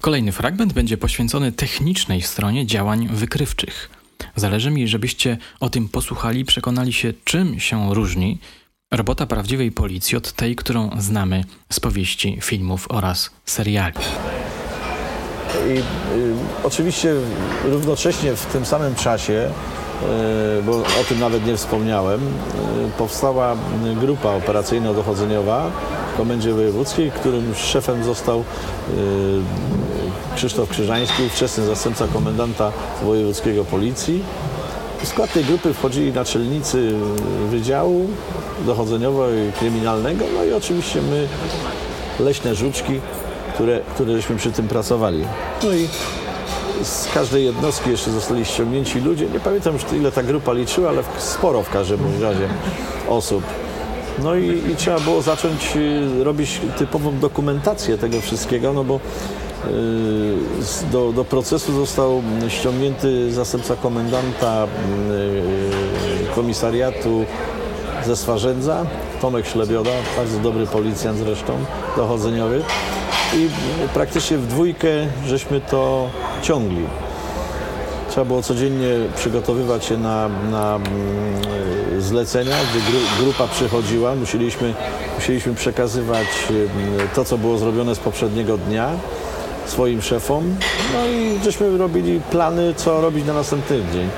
Kolejny 0.00 0.32
fragment 0.32 0.72
będzie 0.72 0.96
poświęcony 0.96 1.52
technicznej 1.52 2.22
stronie 2.22 2.66
działań 2.66 3.08
wykrywczych. 3.12 4.01
Zależy 4.36 4.70
mi, 4.70 4.88
żebyście 4.88 5.38
o 5.60 5.70
tym 5.70 5.88
posłuchali 5.88 6.44
przekonali 6.44 6.92
się, 6.92 7.12
czym 7.24 7.60
się 7.60 7.94
różni 7.94 8.38
robota 8.90 9.26
prawdziwej 9.26 9.72
policji 9.72 10.16
od 10.16 10.32
tej, 10.32 10.56
którą 10.56 10.90
znamy 10.98 11.44
z 11.70 11.80
powieści, 11.80 12.38
filmów 12.42 12.86
oraz 12.90 13.30
seriali. 13.46 13.96
I 15.68 15.78
y, 15.78 15.82
oczywiście 16.64 17.14
równocześnie 17.64 18.36
w 18.36 18.46
tym 18.46 18.66
samym 18.66 18.94
czasie, 18.94 19.50
y, 20.58 20.62
bo 20.62 20.72
o 20.72 21.04
tym 21.08 21.20
nawet 21.20 21.46
nie 21.46 21.56
wspomniałem, 21.56 22.20
y, 22.20 22.28
powstała 22.98 23.56
grupa 24.00 24.28
operacyjno-dochodzeniowa 24.28 25.70
w 26.14 26.16
Komendzie 26.16 26.54
Wojewódzkiej, 26.54 27.10
którym 27.10 27.54
szefem 27.54 28.04
został 28.04 28.40
y, 28.40 28.44
Krzysztof 30.36 30.68
Krzyżański, 30.68 31.28
wczesny 31.28 31.66
zastępca 31.66 32.08
komendanta 32.08 32.72
wojewódzkiego 33.02 33.64
policji. 33.64 34.22
W 35.02 35.08
skład 35.08 35.32
tej 35.32 35.44
grupy 35.44 35.74
wchodzili 35.74 36.12
naczelnicy 36.12 36.92
Wydziału 37.50 38.08
Dochodzeniowego 38.66 39.30
i 39.30 39.52
Kryminalnego, 39.52 40.24
no 40.34 40.44
i 40.44 40.52
oczywiście 40.52 41.02
my, 41.02 41.28
leśne 42.20 42.54
żuczki, 42.54 43.00
które, 43.54 43.80
które 43.94 44.12
żeśmy 44.16 44.36
przy 44.36 44.52
tym 44.52 44.68
pracowali. 44.68 45.24
No 45.62 45.72
i 45.72 45.88
z 46.82 47.08
każdej 47.14 47.44
jednostki 47.44 47.90
jeszcze 47.90 48.10
zostali 48.10 48.44
ściągnięci 48.44 49.00
ludzie. 49.00 49.26
Nie 49.26 49.40
pamiętam 49.40 49.74
już 49.74 49.82
ile 49.92 50.12
ta 50.12 50.22
grupa 50.22 50.52
liczyła, 50.52 50.88
ale 50.88 51.02
sporo 51.18 51.62
w 51.62 51.70
każdym 51.70 52.22
razie 52.22 52.48
osób. 53.08 53.44
No 54.22 54.34
i, 54.34 54.70
i 54.72 54.76
trzeba 54.76 55.00
było 55.00 55.22
zacząć 55.22 55.76
y, 56.20 56.24
robić 56.24 56.60
typową 56.78 57.18
dokumentację 57.18 57.98
tego 57.98 58.20
wszystkiego, 58.20 58.72
no 58.72 58.84
bo 58.84 59.00
do, 60.92 61.12
do 61.12 61.24
procesu 61.24 61.72
został 61.72 62.22
ściągnięty 62.48 63.32
zastępca 63.32 63.76
komendanta 63.76 64.64
y, 64.64 66.34
komisariatu 66.34 67.24
ze 68.06 68.16
Swarzędza, 68.16 68.86
Tomek 69.20 69.46
Ślebioda, 69.46 69.90
bardzo 70.16 70.38
dobry 70.38 70.66
policjant 70.66 71.18
zresztą, 71.18 71.52
dochodzeniowy. 71.96 72.62
I 73.34 73.48
praktycznie 73.94 74.38
w 74.38 74.46
dwójkę 74.46 74.88
żeśmy 75.26 75.60
to 75.60 76.10
ciągli. 76.42 76.86
Trzeba 78.10 78.24
było 78.24 78.42
codziennie 78.42 78.88
przygotowywać 79.16 79.84
się 79.84 79.96
na, 79.96 80.28
na 80.28 80.74
mm, 80.76 82.02
zlecenia, 82.02 82.56
gdy 82.72 83.24
grupa 83.24 83.48
przychodziła. 83.48 84.14
Musieliśmy, 84.14 84.74
musieliśmy 85.16 85.54
przekazywać 85.54 86.26
mm, 86.50 87.08
to, 87.14 87.24
co 87.24 87.38
było 87.38 87.58
zrobione 87.58 87.94
z 87.94 87.98
poprzedniego 87.98 88.58
dnia 88.58 88.90
swoim 89.72 90.02
szefom. 90.02 90.56
No 90.94 91.06
i 91.06 91.44
żeśmy 91.44 91.78
robili 91.78 92.20
plany, 92.30 92.74
co 92.76 93.00
robić 93.00 93.26
na 93.26 93.32
następny 93.32 93.76
dzień. 93.92 94.08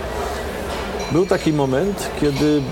Był 1.13 1.27
taki 1.27 1.53
moment, 1.53 2.11
kiedy 2.21 2.63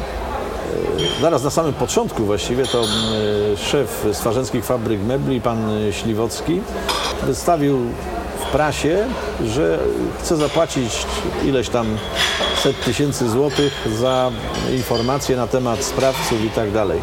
e, 1.18 1.22
zaraz 1.22 1.44
na 1.44 1.50
samym 1.50 1.72
początku 1.72 2.24
właściwie 2.24 2.66
to 2.66 2.78
mm, 2.78 3.56
szef 3.56 4.06
Swarzeńskich 4.12 4.64
Fabryk 4.64 5.00
Mebli, 5.00 5.40
pan 5.40 5.70
Śliwocki, 5.92 6.60
wystawił 7.26 7.78
prasie, 8.52 9.06
że 9.44 9.78
chce 10.20 10.36
zapłacić 10.36 11.06
ileś 11.44 11.68
tam 11.68 11.86
set 12.62 12.84
tysięcy 12.84 13.30
złotych 13.30 13.88
za 13.98 14.30
informacje 14.76 15.36
na 15.36 15.46
temat 15.46 15.84
sprawców 15.84 16.44
i 16.44 16.50
tak 16.50 16.70
dalej. 16.70 17.00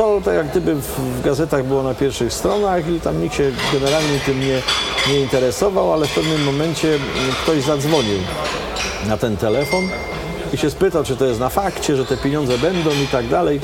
To 0.00 0.20
tak 0.24 0.34
jak 0.34 0.50
gdyby 0.50 0.74
w 0.74 1.22
gazetach 1.24 1.64
było 1.64 1.82
na 1.82 1.94
pierwszych 1.94 2.32
stronach 2.32 2.88
i 2.88 3.00
tam 3.00 3.22
nikt 3.22 3.36
się 3.36 3.50
generalnie 3.72 4.18
tym 4.26 4.40
nie, 4.40 4.62
nie 5.08 5.20
interesował, 5.20 5.92
ale 5.92 6.06
w 6.06 6.14
pewnym 6.14 6.44
momencie 6.44 6.98
ktoś 7.42 7.62
zadzwonił 7.62 8.18
na 9.08 9.16
ten 9.16 9.36
telefon 9.36 9.88
i 10.52 10.56
się 10.56 10.70
spytał, 10.70 11.04
czy 11.04 11.16
to 11.16 11.24
jest 11.26 11.40
na 11.40 11.48
fakcie, 11.48 11.96
że 11.96 12.04
te 12.04 12.16
pieniądze 12.16 12.58
będą 12.58 12.90
i 12.90 13.06
tak 13.06 13.28
dalej 13.28 13.60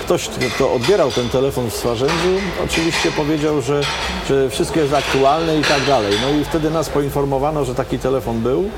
ktoś, 0.00 0.28
kto 0.54 0.72
odbierał 0.72 1.10
ten 1.10 1.28
telefon 1.28 1.70
w 1.70 1.74
Swarzędziu, 1.74 2.40
oczywiście 2.64 3.12
powiedział, 3.12 3.60
że, 3.60 3.80
że 4.28 4.50
wszystko 4.50 4.80
jest 4.80 4.94
aktualne 4.94 5.58
i 5.58 5.62
tak 5.62 5.84
dalej. 5.86 6.14
No 6.22 6.40
i 6.40 6.44
wtedy 6.44 6.70
nas 6.70 6.88
poinformowano, 6.88 7.64
że 7.64 7.74
taki 7.74 7.98
telefon 7.98 8.40
był 8.40 8.70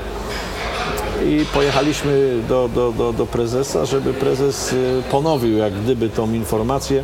i 1.25 1.45
pojechaliśmy 1.53 2.41
do, 2.49 2.69
do, 2.75 2.91
do, 2.91 3.13
do 3.13 3.25
prezesa, 3.25 3.85
żeby 3.85 4.13
prezes 4.13 4.73
y, 4.73 5.03
ponowił 5.11 5.57
jak 5.57 5.73
gdyby 5.81 6.09
tą 6.09 6.33
informację, 6.33 7.03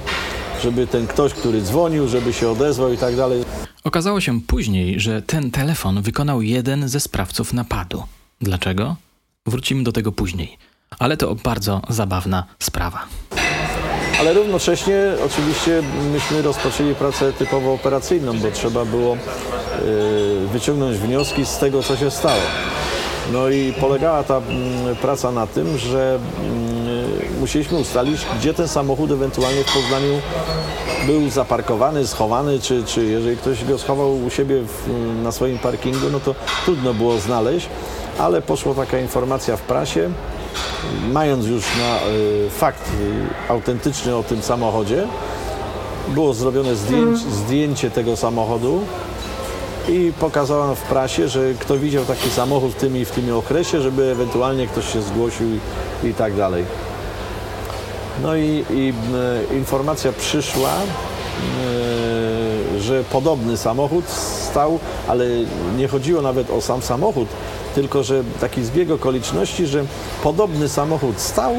żeby 0.63 0.87
ten 0.87 1.07
ktoś, 1.07 1.33
który 1.33 1.61
dzwonił, 1.61 2.07
żeby 2.07 2.33
się 2.33 2.49
odezwał 2.49 2.93
i 2.93 2.97
tak 2.97 3.15
dalej. 3.15 3.43
Okazało 3.83 4.21
się 4.21 4.41
później, 4.41 4.99
że 4.99 5.21
ten 5.21 5.51
telefon 5.51 6.01
wykonał 6.01 6.41
jeden 6.41 6.89
ze 6.89 6.99
sprawców 6.99 7.53
napadu. 7.53 8.03
Dlaczego? 8.41 8.95
Wrócimy 9.45 9.83
do 9.83 9.91
tego 9.91 10.11
później. 10.11 10.57
Ale 10.99 11.17
to 11.17 11.35
bardzo 11.35 11.81
zabawna 11.89 12.45
sprawa 12.59 13.07
ale 14.21 14.33
równocześnie 14.33 14.95
oczywiście 15.25 15.83
myśmy 16.13 16.41
rozpoczęli 16.41 16.95
pracę 16.95 17.33
typowo 17.33 17.73
operacyjną, 17.73 18.39
bo 18.39 18.51
trzeba 18.51 18.85
było 18.85 19.15
y, 19.15 20.47
wyciągnąć 20.47 20.97
wnioski 20.97 21.45
z 21.45 21.57
tego, 21.57 21.83
co 21.83 21.97
się 21.97 22.11
stało. 22.11 22.41
No 23.33 23.49
i 23.49 23.73
polegała 23.73 24.23
ta 24.23 24.37
mm, 24.37 24.95
praca 24.95 25.31
na 25.31 25.47
tym, 25.47 25.77
że 25.77 26.19
mm, 26.39 27.39
musieliśmy 27.39 27.77
ustalić, 27.77 28.21
gdzie 28.39 28.53
ten 28.53 28.67
samochód 28.67 29.11
ewentualnie 29.11 29.63
w 29.63 29.73
Poznaniu 29.73 30.21
był 31.05 31.29
zaparkowany, 31.29 32.07
schowany, 32.07 32.59
czy, 32.59 32.83
czy 32.83 33.05
jeżeli 33.05 33.37
ktoś 33.37 33.65
go 33.65 33.77
schował 33.77 34.23
u 34.25 34.29
siebie 34.29 34.55
w, 34.61 34.89
na 35.23 35.31
swoim 35.31 35.59
parkingu, 35.59 36.09
no 36.11 36.19
to 36.19 36.35
trudno 36.65 36.93
było 36.93 37.19
znaleźć, 37.19 37.69
ale 38.19 38.41
poszła 38.41 38.73
taka 38.73 38.99
informacja 38.99 39.57
w 39.57 39.61
prasie, 39.61 40.09
mając 41.11 41.45
już 41.45 41.63
na 41.77 42.09
y, 42.09 42.49
fakt 42.49 42.89
y, 43.49 43.51
autentyczny 43.51 44.15
o 44.15 44.23
tym 44.23 44.41
samochodzie, 44.41 45.07
było 46.07 46.33
zrobione 46.33 46.75
zdjęcie, 46.75 47.31
zdjęcie 47.31 47.91
tego 47.91 48.17
samochodu 48.17 48.81
i 49.91 50.13
pokazano 50.19 50.75
w 50.75 50.81
prasie, 50.81 51.27
że 51.27 51.53
kto 51.59 51.77
widział 51.77 52.05
taki 52.05 52.29
samochód 52.29 52.71
w 52.71 52.75
tym 52.75 52.97
i 52.97 53.05
w 53.05 53.11
tym 53.11 53.35
okresie, 53.35 53.81
żeby 53.81 54.11
ewentualnie 54.11 54.67
ktoś 54.67 54.93
się 54.93 55.01
zgłosił 55.01 55.47
i, 56.03 56.07
i 56.07 56.13
tak 56.13 56.35
dalej. 56.35 56.65
No 58.23 58.35
i, 58.35 58.65
i 58.69 58.93
y, 59.51 59.57
informacja 59.57 60.11
przyszła, 60.13 60.69
y, 62.75 62.81
że 62.81 63.03
podobny 63.03 63.57
samochód 63.57 64.05
stał, 64.49 64.79
ale 65.07 65.25
nie 65.77 65.87
chodziło 65.87 66.21
nawet 66.21 66.49
o 66.49 66.61
sam 66.61 66.81
samochód, 66.81 67.27
tylko 67.75 68.03
że 68.03 68.23
taki 68.41 68.63
zbieg 68.63 68.91
okoliczności, 68.91 69.67
że 69.67 69.83
podobny 70.23 70.69
samochód 70.69 71.19
stał 71.19 71.53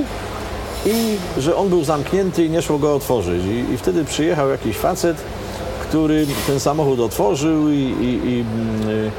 i 0.86 1.16
że 1.38 1.56
on 1.56 1.68
był 1.68 1.84
zamknięty 1.84 2.44
i 2.44 2.50
nie 2.50 2.62
szło 2.62 2.78
go 2.78 2.94
otworzyć. 2.94 3.42
I, 3.44 3.72
i 3.74 3.78
wtedy 3.78 4.04
przyjechał 4.04 4.48
jakiś 4.48 4.76
facet, 4.76 5.16
który 5.92 6.26
ten 6.46 6.60
samochód 6.60 7.00
otworzył 7.00 7.68
i, 7.68 7.74
i, 7.74 8.28
i 8.30 8.44
y, 8.88 9.10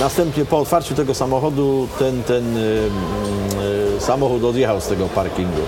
następnie 0.00 0.44
po 0.44 0.58
otwarciu 0.58 0.94
tego 0.94 1.14
samochodu 1.14 1.88
ten, 1.98 2.22
ten 2.22 2.56
y, 2.56 2.60
y, 2.60 4.00
samochód 4.00 4.44
odjechał 4.44 4.80
z 4.80 4.86
tego 4.86 5.06
parkingu. 5.06 5.60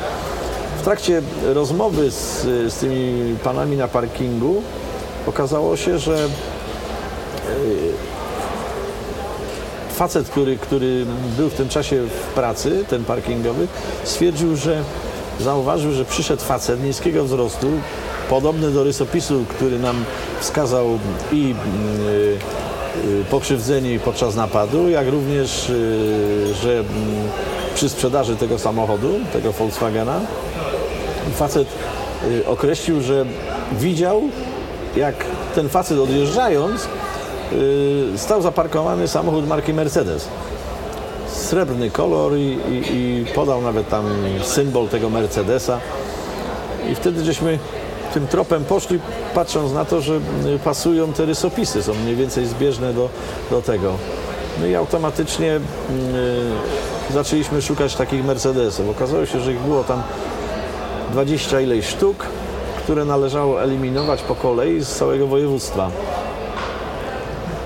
W 0.81 0.83
trakcie 0.83 1.23
rozmowy 1.45 2.11
z, 2.11 2.43
z 2.73 2.75
tymi 2.75 3.37
panami 3.45 3.77
na 3.77 3.89
parkingu 3.89 4.63
okazało 5.27 5.77
się, 5.77 5.99
że 5.99 6.29
facet, 9.95 10.29
który, 10.29 10.59
który 10.59 11.07
był 11.37 11.49
w 11.49 11.55
tym 11.55 11.69
czasie 11.69 12.03
w 12.03 12.35
pracy, 12.35 12.85
ten 12.89 13.05
parkingowy, 13.05 13.67
stwierdził, 14.05 14.57
że 14.57 14.83
zauważył, 15.41 15.93
że 15.93 16.05
przyszedł 16.05 16.43
facet 16.43 16.85
niskiego 16.85 17.25
wzrostu, 17.25 17.67
podobny 18.31 18.71
do 18.71 18.85
rysopisu, 18.85 19.45
który 19.49 19.79
nam 19.79 20.05
wskazał 20.41 20.99
i 21.33 21.55
pokrzywdzeni 23.31 23.99
podczas 23.99 24.37
napadu, 24.37 24.89
jak 24.89 25.09
również, 25.09 25.73
że 26.63 26.85
przy 27.75 27.89
sprzedaży 27.89 28.37
tego 28.37 28.59
samochodu, 28.59 29.09
tego 29.33 29.53
Volkswagena, 29.53 30.21
facet 31.35 31.69
określił, 32.47 33.01
że 33.01 33.25
widział, 33.73 34.23
jak 34.97 35.15
ten 35.55 35.69
facet 35.69 35.99
odjeżdżając, 35.99 36.89
stał 38.17 38.43
zaparkowany 38.43 39.09
samochód 39.09 39.49
marki 39.49 39.75
Mercedes 39.75 40.29
srebrny 41.29 41.91
kolor 41.91 42.37
i, 42.37 42.59
i, 42.71 42.97
i, 42.97 43.27
podał 43.35 43.63
nawet 43.63 43.89
tam 43.89 44.05
symbol 44.43 44.89
tego 44.89 45.11
Mercedesa. 45.11 45.81
I 46.93 46.95
wtedy 46.95 47.25
żeśmy 47.25 47.59
tym 48.15 48.27
tropem 48.27 48.65
poszli, 48.65 48.99
patrząc 49.35 49.73
na 49.73 49.85
to, 49.85 50.01
że 50.01 50.15
y, 50.15 50.59
pasują 50.65 51.13
te 51.13 51.25
rysopisy, 51.25 51.83
są 51.83 51.95
mniej 51.95 52.17
więcej 52.17 52.47
zbieżne 52.47 52.95
do, 52.95 53.09
do 53.51 53.63
tego. 53.63 53.93
No 54.61 54.67
i 54.67 54.75
automatycznie 54.75 55.57
y, 55.57 57.13
zaczęliśmy 57.13 57.63
szukać 57.63 57.95
takich 57.95 58.25
Mercedesów. 58.25 58.91
Okazało 58.91 59.27
się, 59.27 59.41
że 59.41 59.53
ich 59.53 59.61
było 59.61 59.85
tam 59.85 60.03
20 61.13 61.61
ileś 61.61 61.87
sztuk, 61.87 62.27
które 62.79 63.05
należało 63.05 63.63
eliminować 63.63 64.23
po 64.23 64.35
kolei 64.35 64.81
z 64.81 64.89
całego 64.89 65.27
województwa. 65.27 65.91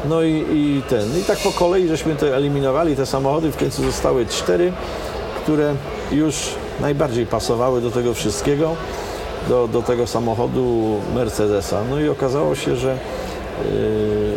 No 0.08 0.22
i, 0.22 0.30
i 0.30 0.82
ten. 0.88 1.20
I 1.20 1.24
tak 1.24 1.38
po 1.38 1.50
kolei 1.50 1.88
żeśmy 1.88 2.16
to 2.16 2.36
eliminowali, 2.36 2.96
te 2.96 3.06
samochody. 3.06 3.52
W 3.52 3.56
końcu 3.56 3.82
zostały 3.82 4.26
cztery, 4.26 4.72
które 5.42 5.74
już 6.12 6.36
najbardziej 6.80 7.26
pasowały 7.26 7.80
do 7.80 7.90
tego 7.90 8.14
wszystkiego, 8.14 8.76
do, 9.48 9.68
do 9.68 9.82
tego 9.82 10.06
samochodu 10.06 10.96
Mercedesa. 11.14 11.80
No 11.90 12.00
i 12.00 12.08
okazało 12.08 12.54
się, 12.54 12.76
że 12.76 12.98
yy, 13.64 14.36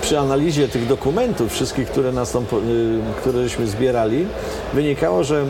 przy 0.00 0.18
analizie 0.18 0.68
tych 0.68 0.86
dokumentów, 0.86 1.52
wszystkich, 1.52 1.88
które, 1.88 2.12
nastąp, 2.12 2.52
yy, 2.52 2.58
które 3.20 3.42
żeśmy 3.42 3.66
zbierali, 3.66 4.26
wynikało, 4.74 5.24
że 5.24 5.44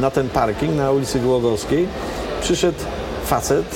na 0.00 0.10
ten 0.10 0.28
parking 0.28 0.76
na 0.76 0.90
ulicy 0.90 1.20
Głogowskiej 1.20 1.88
przyszedł 2.40 2.78
facet, 3.24 3.66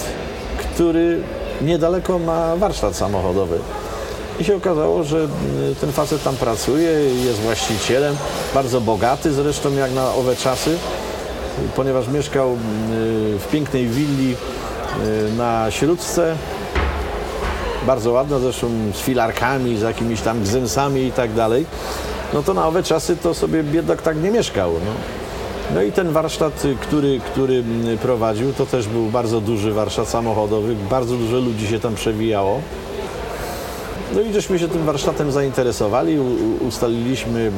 który 0.75 1.23
niedaleko 1.63 2.19
ma 2.19 2.57
warsztat 2.57 2.97
samochodowy. 2.97 3.59
I 4.41 4.45
się 4.45 4.57
okazało, 4.57 5.05
że 5.05 5.19
y, 5.73 5.75
ten 5.81 5.93
facet 5.93 6.23
tam 6.23 6.37
pracuje, 6.37 6.91
jest 7.25 7.41
właścicielem, 7.41 8.17
bardzo 8.55 8.81
bogaty 8.81 9.33
zresztą 9.33 9.75
jak 9.75 9.93
na 9.93 10.15
owe 10.15 10.37
czasy, 10.37 10.77
ponieważ 11.77 12.09
mieszkał 12.09 12.53
y, 12.53 12.57
w 13.39 13.47
pięknej 13.51 13.89
willi 13.89 14.33
y, 14.33 15.33
na 15.39 15.71
Śródce, 15.71 16.37
bardzo 17.87 18.13
ładna, 18.13 18.39
zresztą 18.39 18.69
z 18.93 19.01
filarkami, 19.01 19.77
z 19.77 19.83
jakimiś 19.83 20.21
tam 20.21 20.43
gzymsami 20.43 21.03
i 21.03 21.13
tak 21.13 21.33
dalej. 21.33 21.67
No 22.35 22.43
to 22.43 22.55
na 22.55 22.67
owe 22.67 22.83
czasy 22.83 23.17
to 23.17 23.35
sobie 23.35 23.63
biedak 23.63 24.03
tak 24.03 24.23
nie 24.23 24.31
mieszkał. 24.31 24.73
No. 24.73 24.93
No 25.75 25.83
i 25.83 25.93
ten 25.93 26.13
warsztat, 26.13 26.63
który, 26.81 27.21
który 27.21 27.65
prowadził, 28.03 28.53
to 28.53 28.67
też 28.67 28.89
był 28.89 29.07
bardzo 29.07 29.41
duży 29.41 29.73
warsztat 29.73 30.09
samochodowy, 30.09 30.77
bardzo 30.91 31.17
dużo 31.17 31.37
ludzi 31.37 31.69
się 31.69 31.81
tam 31.81 31.95
przewijało. 31.95 32.61
No 34.15 34.21
i 34.21 34.33
żeśmy 34.33 34.59
się 34.59 34.69
tym 34.69 34.85
warsztatem 34.85 35.33
zainteresowali, 35.33 36.19
ustaliliśmy 36.69 37.41
mm, 37.41 37.53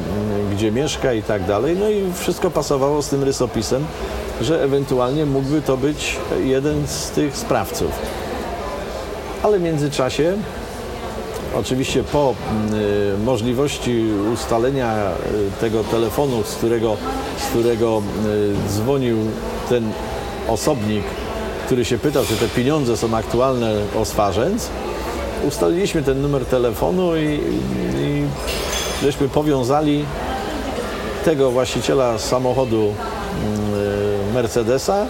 gdzie 0.51 0.71
mieszka 0.71 1.13
i 1.13 1.23
tak 1.23 1.45
dalej. 1.45 1.77
No 1.79 1.89
i 1.89 2.13
wszystko 2.13 2.51
pasowało 2.51 3.01
z 3.01 3.09
tym 3.09 3.23
rysopisem, 3.23 3.85
że 4.41 4.63
ewentualnie 4.63 5.25
mógłby 5.25 5.61
to 5.61 5.77
być 5.77 6.17
jeden 6.43 6.87
z 6.87 7.09
tych 7.09 7.37
sprawców. 7.37 7.91
Ale 9.43 9.59
w 9.59 9.61
międzyczasie, 9.61 10.37
oczywiście 11.55 12.03
po 12.03 12.33
y, 13.13 13.23
możliwości 13.23 14.05
ustalenia 14.33 14.95
y, 14.95 15.61
tego 15.61 15.83
telefonu, 15.83 16.43
z 16.43 16.55
którego, 16.55 16.97
z 17.37 17.45
którego 17.45 18.01
y, 18.25 18.69
dzwonił 18.69 19.17
ten 19.69 19.91
osobnik, 20.47 21.03
który 21.65 21.85
się 21.85 21.97
pytał, 21.97 22.23
czy 22.25 22.35
te 22.35 22.47
pieniądze 22.47 22.97
są 22.97 23.15
aktualne 23.15 23.73
o 24.01 24.05
Swarzędz, 24.05 24.69
ustaliliśmy 25.47 26.03
ten 26.03 26.21
numer 26.21 26.45
telefonu 26.45 27.17
i, 27.17 27.39
i 27.99 28.23
żeśmy 29.03 29.29
powiązali 29.29 30.05
tego 31.25 31.51
właściciela 31.51 32.19
samochodu 32.19 32.93
mm, 33.43 34.33
Mercedesa 34.33 35.05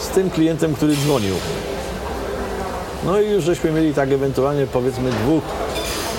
z 0.00 0.08
tym 0.08 0.30
klientem, 0.30 0.74
który 0.74 0.96
dzwonił. 0.96 1.34
No 3.04 3.20
i 3.20 3.30
już 3.30 3.44
żeśmy 3.44 3.72
mieli 3.72 3.94
tak 3.94 4.12
ewentualnie 4.12 4.66
powiedzmy 4.66 5.10
dwóch 5.10 5.42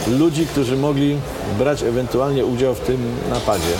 ludzi, 0.07 0.47
którzy 0.47 0.77
mogli 0.77 1.17
brać 1.59 1.83
ewentualnie 1.83 2.45
udział 2.45 2.75
w 2.75 2.79
tym 2.79 2.97
napadzie. 3.29 3.73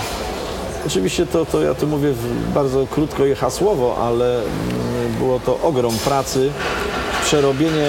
Oczywiście 0.87 1.25
to, 1.25 1.45
to 1.45 1.61
ja 1.61 1.73
tu 1.73 1.87
mówię 1.87 2.13
bardzo 2.53 2.87
krótko 2.87 3.25
i 3.25 3.35
hasłowo, 3.35 3.97
ale 3.97 4.35
mm, 4.35 4.43
było 5.19 5.39
to 5.39 5.59
ogrom 5.61 5.97
pracy, 5.97 6.51
przerobienie 7.25 7.87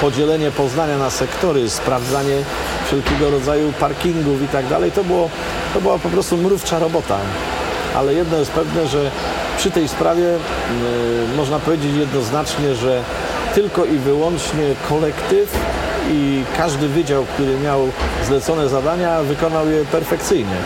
podzielenie 0.00 0.50
Poznania 0.50 0.98
na 0.98 1.10
sektory, 1.10 1.70
sprawdzanie 1.70 2.36
wszelkiego 2.86 3.30
rodzaju 3.30 3.72
parkingów 3.72 4.42
i 4.42 4.48
tak 4.48 4.66
dalej, 4.66 4.92
to, 4.92 5.04
było, 5.04 5.30
to 5.74 5.80
była 5.80 5.98
po 5.98 6.08
prostu 6.08 6.36
mrówcza 6.36 6.78
robota. 6.78 7.18
Ale 7.94 8.14
jedno 8.14 8.38
jest 8.38 8.50
pewne, 8.50 8.86
że 8.86 9.10
przy 9.58 9.70
tej 9.70 9.88
sprawie 9.88 10.22
yy, 10.22 11.36
można 11.36 11.58
powiedzieć 11.58 11.96
jednoznacznie, 11.96 12.74
że 12.74 13.02
tylko 13.54 13.84
i 13.84 13.98
wyłącznie 13.98 14.74
kolektyw 14.88 15.58
i 16.10 16.44
każdy 16.56 16.88
wydział, 16.88 17.24
który 17.24 17.58
miał 17.58 17.88
zlecone 18.26 18.68
zadania, 18.68 19.22
wykonał 19.22 19.68
je 19.68 19.84
perfekcyjnie 19.84 20.56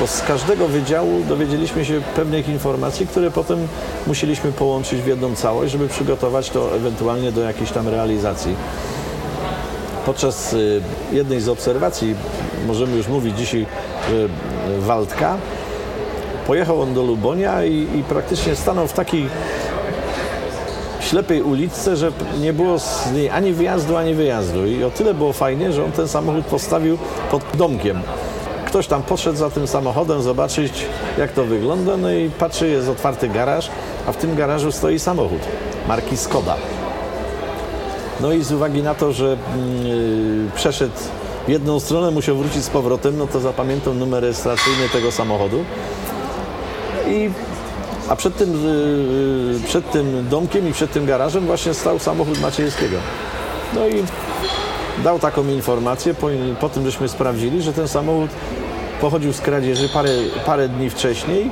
bo 0.00 0.06
z 0.06 0.22
każdego 0.22 0.68
wydziału 0.68 1.22
dowiedzieliśmy 1.28 1.84
się 1.84 2.00
pewnych 2.16 2.48
informacji, 2.48 3.06
które 3.06 3.30
potem 3.30 3.68
musieliśmy 4.06 4.52
połączyć 4.52 5.00
w 5.00 5.06
jedną 5.06 5.34
całość, 5.34 5.72
żeby 5.72 5.88
przygotować 5.88 6.50
to 6.50 6.76
ewentualnie 6.76 7.32
do 7.32 7.40
jakiejś 7.40 7.70
tam 7.70 7.88
realizacji. 7.88 8.56
Podczas 10.06 10.52
y, 10.52 10.80
jednej 11.12 11.40
z 11.40 11.48
obserwacji, 11.48 12.14
możemy 12.66 12.96
już 12.96 13.08
mówić 13.08 13.38
dzisiaj, 13.38 13.66
że 14.10 14.28
Waldka, 14.80 15.36
pojechał 16.46 16.82
on 16.82 16.94
do 16.94 17.02
Lubonia 17.02 17.64
i, 17.64 17.86
i 17.98 18.04
praktycznie 18.08 18.56
stanął 18.56 18.86
w 18.86 18.92
takiej 18.92 19.28
ślepej 21.00 21.42
uliczce, 21.42 21.96
że 21.96 22.12
nie 22.40 22.52
było 22.52 22.78
z 22.78 23.12
niej 23.12 23.30
ani 23.30 23.52
wjazdu, 23.52 23.96
ani 23.96 24.14
wyjazdu. 24.14 24.66
I 24.66 24.84
o 24.84 24.90
tyle 24.90 25.14
było 25.14 25.32
fajnie, 25.32 25.72
że 25.72 25.84
on 25.84 25.92
ten 25.92 26.08
samochód 26.08 26.44
postawił 26.44 26.98
pod 27.30 27.42
domkiem 27.54 28.02
ktoś 28.68 28.86
tam 28.86 29.02
podszedł 29.02 29.38
za 29.38 29.50
tym 29.50 29.66
samochodem 29.66 30.22
zobaczyć, 30.22 30.86
jak 31.18 31.32
to 31.32 31.44
wygląda, 31.44 31.96
no 31.96 32.10
i 32.10 32.30
patrzy, 32.30 32.68
jest 32.68 32.88
otwarty 32.88 33.28
garaż, 33.28 33.70
a 34.06 34.12
w 34.12 34.16
tym 34.16 34.36
garażu 34.36 34.72
stoi 34.72 34.98
samochód 34.98 35.38
marki 35.88 36.16
Skoda. 36.16 36.56
No 38.20 38.32
i 38.32 38.44
z 38.44 38.52
uwagi 38.52 38.82
na 38.82 38.94
to, 38.94 39.12
że 39.12 39.36
yy, 39.84 40.50
przeszedł 40.54 40.94
w 41.46 41.50
jedną 41.50 41.80
stronę, 41.80 42.10
musiał 42.10 42.36
wrócić 42.36 42.64
z 42.64 42.68
powrotem, 42.68 43.18
no 43.18 43.26
to 43.26 43.40
zapamiętał 43.40 43.94
numer 43.94 44.22
rejestracyjny 44.22 44.88
tego 44.92 45.12
samochodu. 45.12 45.64
I, 47.06 47.30
a 48.08 48.16
przed 48.16 48.36
tym, 48.36 48.52
yy, 49.52 49.68
przed 49.68 49.90
tym 49.90 50.28
domkiem 50.28 50.68
i 50.68 50.72
przed 50.72 50.92
tym 50.92 51.06
garażem 51.06 51.46
właśnie 51.46 51.74
stał 51.74 51.98
samochód 51.98 52.40
Maciejskiego. 52.40 52.96
No 53.74 53.88
i 53.88 54.04
dał 55.04 55.18
taką 55.18 55.48
informację, 55.48 56.14
po, 56.14 56.28
po 56.60 56.68
tym 56.68 56.84
żeśmy 56.84 57.08
sprawdzili, 57.08 57.62
że 57.62 57.72
ten 57.72 57.88
samochód 57.88 58.30
pochodził 59.00 59.32
z 59.32 59.40
kradzieży 59.40 59.88
parę, 59.88 60.10
parę 60.46 60.68
dni 60.68 60.90
wcześniej 60.90 61.50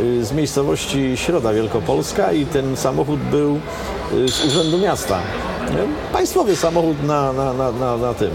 y, 0.00 0.24
z 0.24 0.32
miejscowości 0.32 1.16
Środa 1.16 1.52
Wielkopolska 1.52 2.32
i 2.32 2.46
ten 2.46 2.76
samochód 2.76 3.20
był 3.20 3.60
y, 4.14 4.28
z 4.28 4.44
Urzędu 4.44 4.78
Miasta. 4.78 5.18
Państwowy 6.12 6.56
samochód 6.56 7.02
na, 7.02 7.32
na, 7.32 7.52
na, 7.52 7.72
na, 7.72 7.96
na 7.96 8.14
tym. 8.14 8.30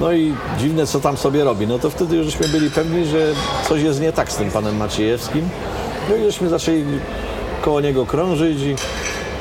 No 0.00 0.12
i 0.12 0.34
dziwne, 0.58 0.86
co 0.86 1.00
tam 1.00 1.16
sobie 1.16 1.44
robi. 1.44 1.66
No 1.66 1.78
to 1.78 1.90
wtedy 1.90 2.16
już 2.16 2.26
żeśmy 2.26 2.48
byli 2.48 2.70
pewni, 2.70 3.06
że 3.06 3.32
coś 3.68 3.82
jest 3.82 4.00
nie 4.00 4.12
tak 4.12 4.32
z 4.32 4.36
tym 4.36 4.50
panem 4.50 4.76
Maciejewskim. 4.76 5.48
No 6.10 6.16
i 6.16 6.22
żeśmy 6.24 6.48
zaczęli 6.48 6.84
koło 7.62 7.80
niego 7.80 8.06
krążyć 8.06 8.58
i, 8.60 8.76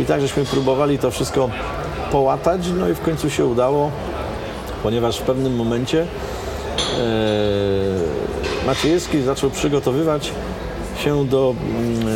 i 0.04 0.06
tak 0.06 0.22
żeśmy 0.22 0.46
próbowali 0.46 1.00
to 1.00 1.12
wszystko 1.12 1.50
połatać, 2.12 2.62
no 2.80 2.90
i 2.90 2.94
w 2.94 3.02
końcu 3.02 3.30
się 3.30 3.46
udało, 3.46 3.92
ponieważ 4.84 5.20
w 5.20 5.22
pewnym 5.22 5.56
momencie 5.56 6.02
e, 6.02 6.06
Maciejewski 8.66 9.22
zaczął 9.22 9.50
przygotowywać 9.50 10.32
się 11.04 11.26
do 11.26 11.56
mm, 11.62 12.08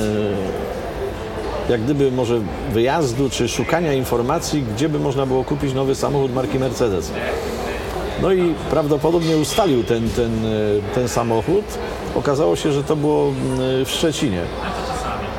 e, 1.69 1.71
jak 1.71 1.81
gdyby 1.81 2.11
może 2.11 2.41
wyjazdu 2.73 3.29
czy 3.29 3.47
szukania 3.47 3.93
informacji, 3.93 4.63
gdzie 4.75 4.89
by 4.89 4.99
można 4.99 5.25
było 5.25 5.43
kupić 5.43 5.73
nowy 5.73 5.95
samochód 5.95 6.33
marki 6.33 6.59
Mercedes. 6.59 7.11
No 8.21 8.33
i 8.33 8.53
prawdopodobnie 8.69 9.37
ustalił 9.37 9.83
ten, 9.83 10.09
ten, 10.09 10.45
e, 10.45 10.49
ten 10.95 11.07
samochód. 11.07 11.65
Okazało 12.15 12.55
się, 12.55 12.71
że 12.71 12.83
to 12.83 12.95
było 12.95 13.27
mm, 13.27 13.85
w 13.85 13.89
Szczecinie. 13.89 14.41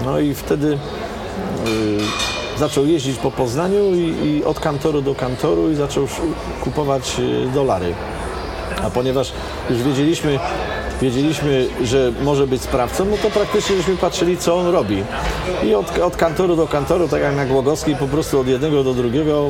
No 0.05 0.19
i 0.19 0.35
wtedy 0.35 0.79
zaczął 2.59 2.87
jeździć 2.87 3.19
po 3.19 3.31
Poznaniu 3.31 3.95
i, 3.95 4.27
i 4.27 4.45
od 4.45 4.61
kantoru 4.61 5.03
do 5.03 5.15
kantoru 5.15 5.71
i 5.71 5.75
zaczął 5.75 6.07
kupować 6.65 7.17
dolary. 7.55 7.95
A 8.83 8.91
ponieważ 8.91 9.33
już 9.71 9.83
wiedzieliśmy, 9.83 10.39
wiedzieliśmy, 11.03 11.67
że 11.85 12.13
może 12.23 12.47
być 12.47 12.63
sprawcą, 12.63 13.05
no 13.05 13.17
to 13.23 13.31
praktycznie 13.31 13.77
żeśmy 13.77 13.97
patrzyli, 13.97 14.37
co 14.37 14.57
on 14.57 14.67
robi. 14.67 15.05
I 15.65 15.75
od, 15.75 15.99
od 15.99 16.17
kantoru 16.17 16.57
do 16.57 16.67
kantoru, 16.67 17.09
tak 17.09 17.23
jak 17.23 17.37
na 17.37 17.47
Głogowskiej, 17.47 17.97
po 17.97 18.07
prostu 18.07 18.41
od 18.41 18.49
jednego 18.49 18.85
do 18.85 18.95
drugiego 18.95 19.45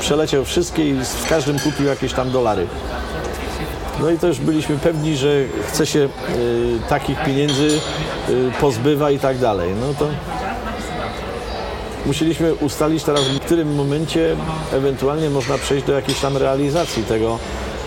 przeleciał 0.00 0.44
wszystkie 0.44 0.88
i 0.88 0.94
w 0.94 1.28
każdym 1.28 1.58
kupił 1.58 1.86
jakieś 1.86 2.12
tam 2.12 2.30
dolary. 2.30 2.66
No 4.00 4.10
i 4.10 4.18
już 4.22 4.38
byliśmy 4.38 4.78
pewni, 4.78 5.16
że 5.16 5.28
chce 5.68 5.86
się 5.86 5.98
y, 5.98 6.08
takich 6.88 7.24
pieniędzy 7.24 7.68
y, 8.28 8.50
pozbywa 8.60 9.10
i 9.10 9.18
tak 9.18 9.38
dalej. 9.38 9.70
No 9.80 9.94
to 9.98 10.06
musieliśmy 12.06 12.54
ustalić 12.54 13.04
teraz, 13.04 13.22
w 13.22 13.40
którym 13.40 13.74
momencie 13.74 14.36
ewentualnie 14.72 15.30
można 15.30 15.58
przejść 15.58 15.86
do 15.86 15.92
jakiejś 15.92 16.20
tam 16.20 16.36
realizacji 16.36 17.02
tego, 17.04 17.38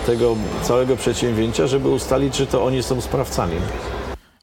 tego 0.05 0.35
całego 0.63 0.95
przedsięwzięcia, 0.95 1.67
żeby 1.67 1.89
ustalić, 1.89 2.33
czy 2.33 2.47
to 2.47 2.65
oni 2.65 2.83
są 2.83 3.01
sprawcami. 3.01 3.55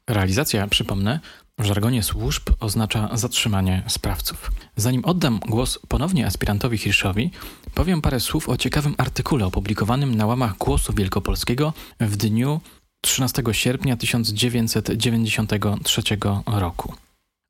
Realizacja, 0.07 0.67
przypomnę, 0.67 1.19
w 1.59 1.65
żargonie 1.65 2.03
służb 2.03 2.43
oznacza 2.59 3.09
zatrzymanie 3.13 3.83
sprawców. 3.87 4.51
Zanim 4.75 5.05
oddam 5.05 5.39
głos 5.39 5.79
ponownie 5.87 6.25
aspirantowi 6.25 6.77
Hirszowi, 6.77 7.31
powiem 7.73 8.01
parę 8.01 8.19
słów 8.19 8.49
o 8.49 8.57
ciekawym 8.57 8.95
artykule 8.97 9.45
opublikowanym 9.45 10.15
na 10.15 10.25
łamach 10.25 10.57
Głosu 10.57 10.93
Wielkopolskiego 10.93 11.73
w 11.99 12.17
dniu 12.17 12.61
13 13.01 13.43
sierpnia 13.51 13.97
1993 13.97 16.01
roku. 16.45 16.93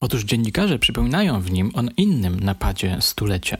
Otóż 0.02 0.24
dziennikarze 0.24 0.80
przypominają 0.80 1.42
w 1.42 1.52
nim 1.52 1.72
o 1.76 1.82
innym 1.98 2.40
napadzie 2.40 2.98
stulecia. 3.00 3.58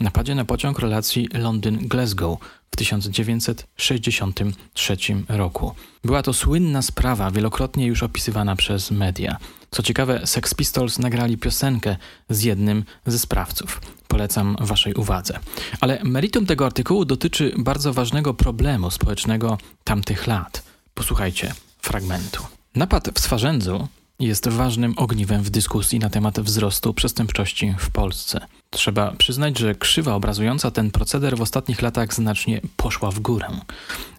Napadzie 0.00 0.34
na 0.34 0.44
pociąg 0.44 0.78
relacji 0.78 1.28
Londyn-Glasgow 1.28 2.36
w 2.70 2.76
1963 2.76 4.96
roku. 5.28 5.74
Była 6.04 6.22
to 6.22 6.32
słynna 6.32 6.82
sprawa, 6.82 7.30
wielokrotnie 7.30 7.86
już 7.86 8.02
opisywana 8.02 8.56
przez 8.56 8.90
media. 8.90 9.36
Co 9.70 9.82
ciekawe, 9.82 10.26
Sex 10.26 10.54
Pistols 10.54 10.98
nagrali 10.98 11.38
piosenkę 11.38 11.96
z 12.30 12.42
jednym 12.42 12.84
ze 13.06 13.18
sprawców. 13.18 13.80
Polecam 14.08 14.56
Waszej 14.60 14.94
uwadze. 14.94 15.38
Ale 15.80 16.00
meritum 16.04 16.46
tego 16.46 16.66
artykułu 16.66 17.04
dotyczy 17.04 17.54
bardzo 17.58 17.92
ważnego 17.92 18.34
problemu 18.34 18.90
społecznego 18.90 19.58
tamtych 19.84 20.26
lat. 20.26 20.62
Posłuchajcie 20.94 21.54
fragmentu. 21.78 22.46
Napad 22.74 23.10
w 23.14 23.20
Swarzędzu 23.20 23.88
jest 24.20 24.48
ważnym 24.48 24.94
ogniwem 24.96 25.42
w 25.42 25.50
dyskusji 25.50 25.98
na 25.98 26.10
temat 26.10 26.40
wzrostu 26.40 26.94
przestępczości 26.94 27.74
w 27.78 27.90
Polsce. 27.90 28.46
Trzeba 28.74 29.10
przyznać, 29.10 29.58
że 29.58 29.74
krzywa 29.74 30.14
obrazująca 30.14 30.70
ten 30.70 30.90
proceder 30.90 31.36
w 31.36 31.40
ostatnich 31.40 31.82
latach 31.82 32.14
znacznie 32.14 32.60
poszła 32.76 33.10
w 33.10 33.20
górę. 33.20 33.46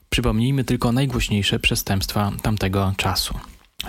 Przypomnijmy 0.10 0.64
tylko 0.64 0.92
najgłośniejsze 0.92 1.60
przestępstwa 1.60 2.32
tamtego 2.42 2.94
czasu. 2.98 3.34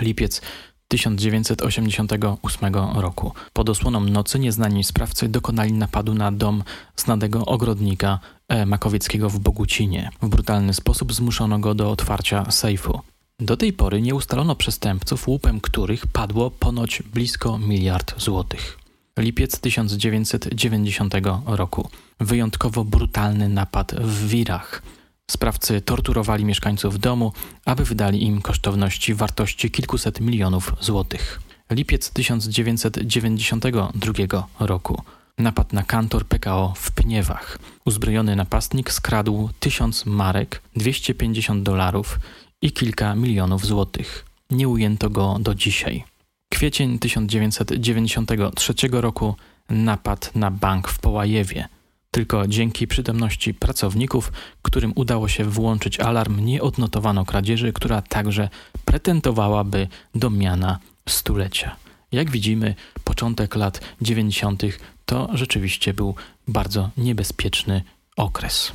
Lipiec 0.01 0.43
1988 0.89 2.75
roku. 2.75 3.33
Pod 3.53 3.69
osłoną 3.69 4.01
nocy 4.01 4.39
nieznani 4.39 4.85
sprawcy 4.85 5.29
dokonali 5.29 5.73
napadu 5.73 6.15
na 6.15 6.33
dom 6.33 6.63
znanego 6.97 7.45
ogrodnika 7.45 8.19
e. 8.49 8.67
Makowieckiego 8.67 9.31
w 9.31 9.39
Bogucinie. 9.39 10.11
W 10.23 10.29
brutalny 10.29 10.75
sposób 10.75 11.13
zmuszono 11.13 11.59
go 11.59 11.75
do 11.75 11.91
otwarcia 11.91 12.51
sejfu. 12.51 13.01
Do 13.41 13.57
tej 13.57 13.73
pory 13.73 14.03
nie 14.03 14.15
ustalono 14.15 14.57
przestępców, 14.57 15.29
łupem 15.29 15.61
których 15.61 16.07
padło 16.07 16.51
ponoć 16.51 17.03
blisko 17.03 17.59
miliard 17.59 18.23
złotych. 18.23 18.86
Lipiec 19.19 19.61
1990 19.61 21.15
roku. 21.47 21.91
Wyjątkowo 22.21 22.85
brutalny 22.85 23.49
napad 23.49 23.95
w 23.95 24.29
Wirach. 24.29 24.83
Sprawcy 25.31 25.81
torturowali 25.81 26.45
mieszkańców 26.45 26.99
domu, 26.99 27.33
aby 27.65 27.85
wydali 27.85 28.23
im 28.23 28.43
kosztowności 28.43 29.15
wartości 29.15 29.71
kilkuset 29.71 30.21
milionów 30.21 30.73
złotych. 30.81 31.41
Lipiec 31.71 32.11
1992 32.11 34.49
roku. 34.61 35.03
Napad 35.39 35.73
na 35.73 35.83
kantor 35.83 36.27
PKO 36.27 36.73
w 36.77 36.93
Pniewach. 36.93 37.59
Uzbrojony 37.85 38.37
napastnik 38.37 38.93
skradł 38.93 39.51
tysiąc 39.61 40.07
marek, 40.07 40.63
250 40.77 41.63
dolarów 41.63 42.19
i 42.63 42.73
kilka 42.73 43.15
milionów 43.15 43.67
złotych. 43.67 44.25
Nie 44.51 44.69
ujęto 44.69 45.11
go 45.11 45.37
do 45.41 45.55
dzisiaj. 45.55 46.16
Kwiecień 46.49 46.99
1993 46.99 48.75
roku 48.91 49.35
napad 49.71 50.35
na 50.35 50.51
bank 50.51 50.89
w 50.89 50.99
Połajewie. 50.99 51.69
Tylko 52.11 52.49
dzięki 52.49 52.87
przytomności 52.87 53.55
pracowników, 53.55 54.33
którym 54.63 54.93
udało 54.95 55.29
się 55.29 55.45
włączyć 55.45 56.01
alarm, 56.01 56.41
nie 56.41 56.63
odnotowano 56.63 57.25
kradzieży, 57.25 57.73
która 57.73 58.03
także 58.03 58.49
pretendowałaby 58.85 59.89
do 60.15 60.31
miana 60.31 60.79
stulecia. 61.09 61.77
Jak 62.13 62.31
widzimy, 62.31 62.75
początek 63.05 63.57
lat 63.57 63.81
90. 64.03 64.63
to 65.07 65.29
rzeczywiście 65.35 65.95
był 65.95 66.15
bardzo 66.49 66.91
niebezpieczny 66.97 67.83
okres. 68.17 68.73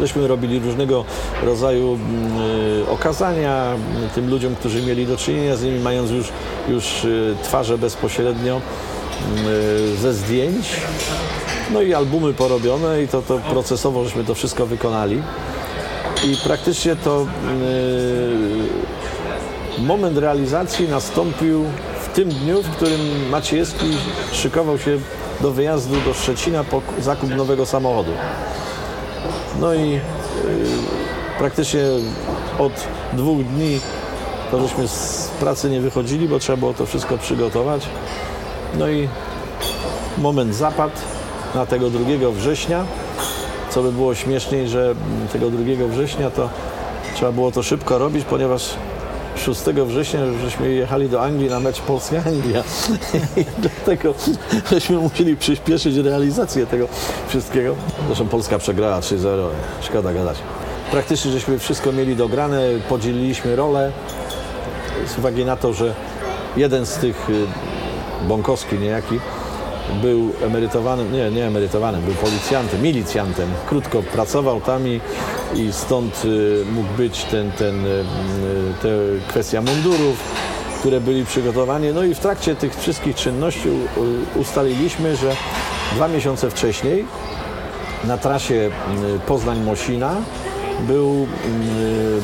Myśmy 0.00 0.28
robili 0.28 0.58
różnego 0.58 1.04
rodzaju 1.42 1.94
mm, 1.94 2.40
y, 2.82 2.90
okazania 2.90 3.74
tym 4.14 4.30
ludziom, 4.30 4.54
którzy 4.54 4.82
mieli 4.82 5.06
do 5.06 5.16
czynienia 5.16 5.56
z 5.56 5.62
nimi, 5.62 5.80
mając 5.80 6.10
już, 6.10 6.28
już 6.68 7.04
y, 7.04 7.36
twarze 7.42 7.78
bezpośrednio 7.78 8.60
mm, 9.36 9.46
y, 9.94 9.96
ze 9.96 10.14
zdjęć. 10.14 10.76
No 11.72 11.82
i 11.82 11.94
albumy 11.94 12.34
porobione 12.34 13.02
i 13.02 13.08
to, 13.08 13.22
to 13.22 13.38
procesowo 13.38 14.04
żeśmy 14.04 14.24
to 14.24 14.34
wszystko 14.34 14.66
wykonali. 14.66 15.22
I 16.24 16.36
praktycznie 16.44 16.96
to 16.96 17.26
moment 19.78 20.18
realizacji 20.18 20.88
nastąpił 20.88 21.64
w 22.04 22.08
tym 22.14 22.28
dniu, 22.28 22.62
w 22.62 22.70
którym 22.70 23.28
Maciejewski 23.30 23.86
szykował 24.32 24.78
się 24.78 24.98
do 25.40 25.50
wyjazdu 25.50 25.94
do 26.00 26.14
Szczecina 26.14 26.64
po 26.64 26.82
zakup 27.00 27.30
nowego 27.30 27.66
samochodu. 27.66 28.12
No 29.60 29.74
i 29.74 29.94
y, 29.94 30.00
praktycznie 31.38 31.80
od 32.58 32.72
dwóch 33.12 33.44
dni 33.44 33.80
to 34.50 34.60
żeśmy 34.60 34.88
z 34.88 35.30
pracy 35.40 35.70
nie 35.70 35.80
wychodzili, 35.80 36.28
bo 36.28 36.38
trzeba 36.38 36.56
było 36.56 36.74
to 36.74 36.86
wszystko 36.86 37.18
przygotować. 37.18 37.86
No 38.78 38.88
i 38.88 39.08
moment 40.18 40.54
zapadł 40.54 40.94
na 41.54 41.66
tego 41.66 41.90
2 41.90 42.30
września. 42.32 42.84
Co 43.70 43.82
by 43.82 43.92
było 43.92 44.14
śmieszniej, 44.14 44.68
że 44.68 44.94
tego 45.32 45.50
2 45.50 45.86
września 45.88 46.30
to 46.30 46.48
trzeba 47.14 47.32
było 47.32 47.52
to 47.52 47.62
szybko 47.62 47.98
robić, 47.98 48.24
ponieważ 48.24 48.74
6 49.38 49.60
września 49.86 50.20
żeśmy 50.44 50.72
jechali 50.72 51.08
do 51.08 51.22
Anglii 51.22 51.50
na 51.50 51.60
mecz 51.60 51.80
Polska-Anglia 51.80 52.62
i 53.36 53.44
dlatego 53.58 54.14
żeśmy 54.70 54.96
musieli 54.96 55.36
przyspieszyć 55.36 55.96
realizację 55.96 56.66
tego 56.66 56.88
wszystkiego. 57.28 57.74
Zresztą 58.06 58.28
Polska 58.28 58.58
przegrała 58.58 59.00
3-0, 59.00 59.26
szkoda 59.80 60.12
gadać. 60.12 60.38
Praktycznie 60.90 61.30
żeśmy 61.30 61.58
wszystko 61.58 61.92
mieli 61.92 62.16
dograne, 62.16 62.62
podzieliliśmy 62.88 63.56
rolę 63.56 63.92
z 65.06 65.18
uwagi 65.18 65.44
na 65.44 65.56
to, 65.56 65.72
że 65.72 65.94
jeden 66.56 66.86
z 66.86 66.94
tych 66.94 67.30
y, 67.30 67.46
Bąkowski 68.28 68.78
niejaki 68.78 69.20
był 70.02 70.32
emerytowanym, 70.42 71.12
nie, 71.12 71.30
nie 71.30 71.46
emerytowanym, 71.46 72.02
był 72.02 72.14
policjantem, 72.14 72.82
milicjantem. 72.82 73.48
Krótko 73.68 74.02
pracował 74.02 74.60
tam 74.60 74.88
i, 74.88 75.00
i 75.54 75.72
stąd 75.72 76.24
y, 76.24 76.64
mógł 76.72 76.88
być 76.96 77.24
ten, 77.24 77.52
ten, 77.52 77.86
y, 77.86 78.04
te 78.82 78.88
kwestia 79.28 79.60
mundurów, 79.60 80.16
które 80.80 81.00
byli 81.00 81.24
przygotowane. 81.24 81.92
No 81.92 82.04
i 82.04 82.14
w 82.14 82.18
trakcie 82.18 82.56
tych 82.56 82.76
wszystkich 82.76 83.16
czynności 83.16 83.68
ustaliliśmy, 84.36 85.16
że 85.16 85.36
dwa 85.94 86.08
miesiące 86.08 86.50
wcześniej 86.50 87.04
na 88.04 88.18
trasie 88.18 88.54
y, 88.54 88.70
Poznań-Mosina 89.26 90.16
był, 90.80 91.26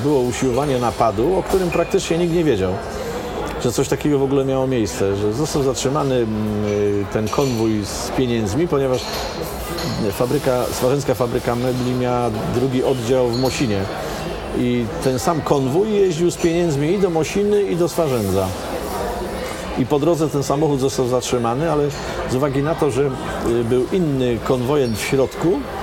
było 0.03 0.21
usiłowanie 0.21 0.79
napadu, 0.79 1.37
o 1.39 1.43
którym 1.43 1.71
praktycznie 1.71 2.19
nikt 2.19 2.35
nie 2.35 2.45
wiedział 2.45 2.73
że 3.65 3.73
coś 3.73 3.89
takiego 3.89 4.19
w 4.19 4.23
ogóle 4.23 4.45
miało 4.45 4.67
miejsce, 4.67 5.17
że 5.17 5.33
został 5.33 5.63
zatrzymany 5.63 6.15
mm, 6.15 7.05
ten 7.13 7.29
konwój 7.29 7.85
z 7.85 8.11
pieniędzmi, 8.17 8.69
ponieważ 8.69 9.03
fabryka, 10.13 10.65
Swarzęcka 10.73 11.15
Fabryka 11.15 11.57
Mebli 11.57 11.93
miała 11.93 12.31
drugi 12.55 12.85
oddział 12.85 13.29
w 13.29 13.41
Mosinie 13.41 13.81
i 14.59 14.85
ten 15.05 15.19
sam 15.19 15.41
konwój 15.41 15.93
jeździł 15.93 16.31
z 16.31 16.37
pieniędzmi 16.37 16.93
i 16.93 16.99
do 16.99 17.11
Mosiny 17.11 17.63
i 17.63 17.77
do 17.77 17.89
Swarzędza. 17.89 18.49
I 19.79 19.87
po 19.87 19.99
drodze 19.99 20.29
ten 20.29 20.43
samochód 20.43 20.81
został 20.81 21.09
zatrzymany, 21.09 21.73
ale 21.73 21.89
z 22.31 22.35
uwagi 22.35 22.63
na 22.63 22.75
to, 22.75 22.91
że 22.91 23.03
y, 23.03 23.65
był 23.65 23.87
inny 23.93 24.39
konwojent 24.45 24.99
w 24.99 25.03
środku, 25.03 25.49
y, 25.49 25.74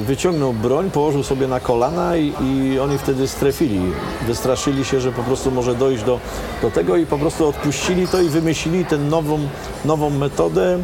wyciągnął 0.00 0.52
broń, 0.52 0.90
położył 0.90 1.22
sobie 1.22 1.48
na 1.48 1.60
kolana 1.60 2.16
i, 2.16 2.32
i 2.42 2.78
oni 2.78 2.98
wtedy 2.98 3.28
strefili. 3.28 3.80
Wystraszyli 4.26 4.84
się, 4.84 5.00
że 5.00 5.12
po 5.12 5.22
prostu 5.22 5.50
może 5.50 5.74
dojść 5.74 6.04
do, 6.04 6.20
do 6.62 6.70
tego 6.70 6.96
i 6.96 7.06
po 7.06 7.18
prostu 7.18 7.48
odpuścili 7.48 8.08
to 8.08 8.20
i 8.20 8.28
wymyślili 8.28 8.84
tę 8.84 8.98
nową, 8.98 9.38
nową 9.84 10.10
metodę 10.10 10.74
y, 10.74 10.80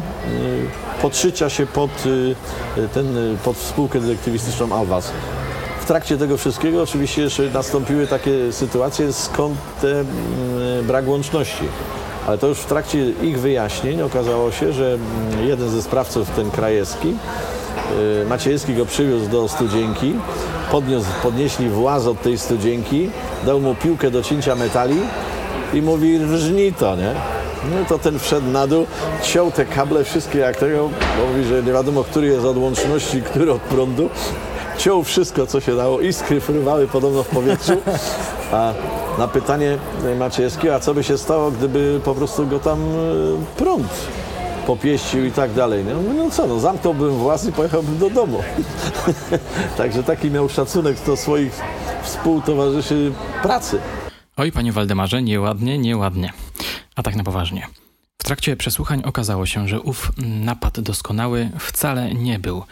podszycia 1.01 1.49
się 1.49 1.65
pod, 1.65 2.05
y, 2.05 2.35
ten, 2.93 3.17
y, 3.17 3.37
pod 3.43 3.57
spółkę 3.57 3.99
detektywistyczną 3.99 4.75
Alwas. 4.75 5.11
W 5.81 5.85
trakcie 5.85 6.17
tego 6.17 6.37
wszystkiego 6.37 6.83
oczywiście 6.83 7.21
jeszcze 7.21 7.43
nastąpiły 7.43 8.07
takie 8.07 8.51
sytuacje, 8.51 9.13
skąd 9.13 9.57
ten 9.81 10.05
brak 10.83 11.07
łączności. 11.07 11.63
Ale 12.27 12.37
to 12.37 12.47
już 12.47 12.57
w 12.57 12.65
trakcie 12.65 13.09
ich 13.09 13.39
wyjaśnień 13.39 14.01
okazało 14.01 14.51
się, 14.51 14.73
że 14.73 14.93
mm, 14.93 15.47
jeden 15.47 15.69
ze 15.69 15.81
sprawców, 15.81 16.29
ten 16.29 16.51
Krajewski, 16.51 17.07
y, 17.07 17.66
Maciejewski 18.29 18.73
go 18.73 18.85
przywiózł 18.85 19.29
do 19.29 19.47
studzienki, 19.47 20.13
podniósł, 20.71 21.07
podnieśli 21.23 21.69
właz 21.69 22.07
od 22.07 22.21
tej 22.21 22.37
studzienki, 22.37 23.09
dał 23.45 23.59
mu 23.59 23.75
piłkę 23.75 24.11
do 24.11 24.23
cięcia 24.23 24.55
metali 24.55 24.97
i 25.73 25.81
mówi 25.81 26.17
rżnij 26.17 26.73
to, 26.73 26.95
nie? 26.95 27.13
No 27.63 27.85
to 27.89 27.99
ten 27.99 28.19
wszedł 28.19 28.47
na 28.47 28.67
dół, 28.67 28.85
ciął 29.23 29.51
te 29.51 29.65
kable 29.65 30.03
wszystkie 30.03 30.39
jak 30.39 30.55
tego, 30.55 30.89
mówi, 31.27 31.43
że 31.49 31.63
nie 31.63 31.71
wiadomo, 31.71 32.03
który 32.03 32.27
jest 32.27 32.45
od 32.45 32.57
łączności, 32.57 33.21
który 33.21 33.51
od 33.51 33.61
prądu. 33.61 34.09
Ciął 34.77 35.03
wszystko, 35.03 35.47
co 35.47 35.61
się 35.61 35.75
dało, 35.75 35.99
iskry 35.99 36.41
fruwały 36.41 36.87
podobno 36.87 37.23
w 37.23 37.27
powietrzu, 37.27 37.73
a 38.51 38.73
na 39.17 39.27
pytanie 39.27 39.77
Maciejewskiego, 40.19 40.75
a 40.75 40.79
co 40.79 40.93
by 40.93 41.03
się 41.03 41.17
stało, 41.17 41.51
gdyby 41.51 41.99
po 42.03 42.15
prostu 42.15 42.47
go 42.47 42.59
tam 42.59 42.79
e, 42.79 43.57
prąd 43.57 43.87
popieścił 44.67 45.25
i 45.25 45.31
tak 45.31 45.53
dalej. 45.53 45.85
No, 45.85 46.13
no 46.13 46.31
co, 46.31 46.47
no 46.47 46.59
zamknąłbym 46.59 47.11
włas 47.11 47.47
i 47.47 47.51
pojechałbym 47.51 47.97
do 47.97 48.09
domu. 48.09 48.43
Także 49.77 50.03
taki 50.03 50.31
miał 50.31 50.49
szacunek 50.49 51.05
do 51.05 51.17
swoich 51.17 51.61
współtowarzyszy 52.03 53.11
pracy. 53.43 53.79
Oj, 54.37 54.51
panie 54.51 54.71
Waldemarze, 54.71 55.21
nieładnie, 55.21 55.77
nieładnie. 55.77 56.33
A 56.95 57.03
tak 57.03 57.15
na 57.15 57.23
poważnie. 57.23 57.67
W 58.17 58.23
trakcie 58.23 58.57
przesłuchań 58.57 59.01
okazało 59.05 59.45
się, 59.45 59.67
że 59.67 59.81
ów 59.81 60.11
napad 60.45 60.79
doskonały 60.79 61.49
wcale 61.59 62.13
nie 62.13 62.39
był 62.39 62.63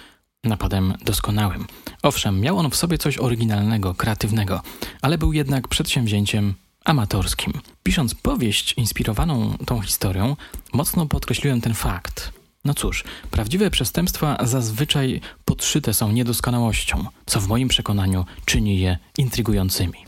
napadem 0.44 0.94
doskonałym. 1.06 1.68
Owszem, 2.04 2.40
miał 2.40 2.58
on 2.58 2.70
w 2.70 2.76
sobie 2.76 2.98
coś 2.98 3.18
oryginalnego, 3.18 3.94
kreatywnego, 3.94 4.62
ale 5.02 5.18
był 5.18 5.34
jednak 5.34 5.68
przedsięwzięciem 5.68 6.54
amatorskim. 6.86 7.54
Pisząc 7.84 8.16
powieść 8.16 8.74
inspirowaną 8.74 9.58
tą 9.66 9.82
historią, 9.82 10.36
mocno 10.74 11.06
podkreśliłem 11.06 11.62
ten 11.62 11.74
fakt. 11.74 12.32
No 12.66 12.74
cóż, 12.74 13.04
prawdziwe 13.32 13.72
przestępstwa 13.72 14.38
zazwyczaj 14.44 15.22
podszyte 15.46 15.94
są 15.94 16.12
niedoskonałością, 16.12 17.06
co 17.26 17.40
w 17.40 17.48
moim 17.48 17.68
przekonaniu 17.68 18.26
czyni 18.46 18.80
je 18.80 18.98
intrygującymi. 19.18 20.06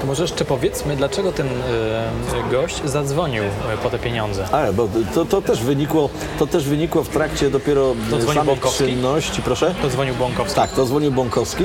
To 0.00 0.06
może 0.06 0.22
jeszcze 0.22 0.44
powiedzmy, 0.44 0.96
dlaczego 0.96 1.32
ten 1.32 1.46
y, 1.46 2.50
gość 2.50 2.84
zadzwonił 2.84 3.42
e, 3.42 3.76
po 3.82 3.90
te 3.90 3.98
pieniądze. 3.98 4.48
A, 4.52 4.72
bo 4.72 4.88
to, 5.14 5.24
to, 5.24 5.42
też 5.42 5.62
wynikło, 5.62 6.10
to 6.38 6.46
też 6.46 6.64
wynikło 6.64 7.02
w 7.02 7.08
trakcie 7.08 7.50
dopiero 7.50 7.94
to 8.10 8.20
samych 8.20 8.44
Bąkowski? 8.44 8.84
czynności. 8.84 9.42
Proszę? 9.42 9.74
To 9.82 9.88
dzwonił 9.88 10.14
Bąkowski. 10.14 10.56
Tak, 10.56 10.72
to 10.72 10.86
dzwonił 10.86 11.12
Bąkowski, 11.12 11.64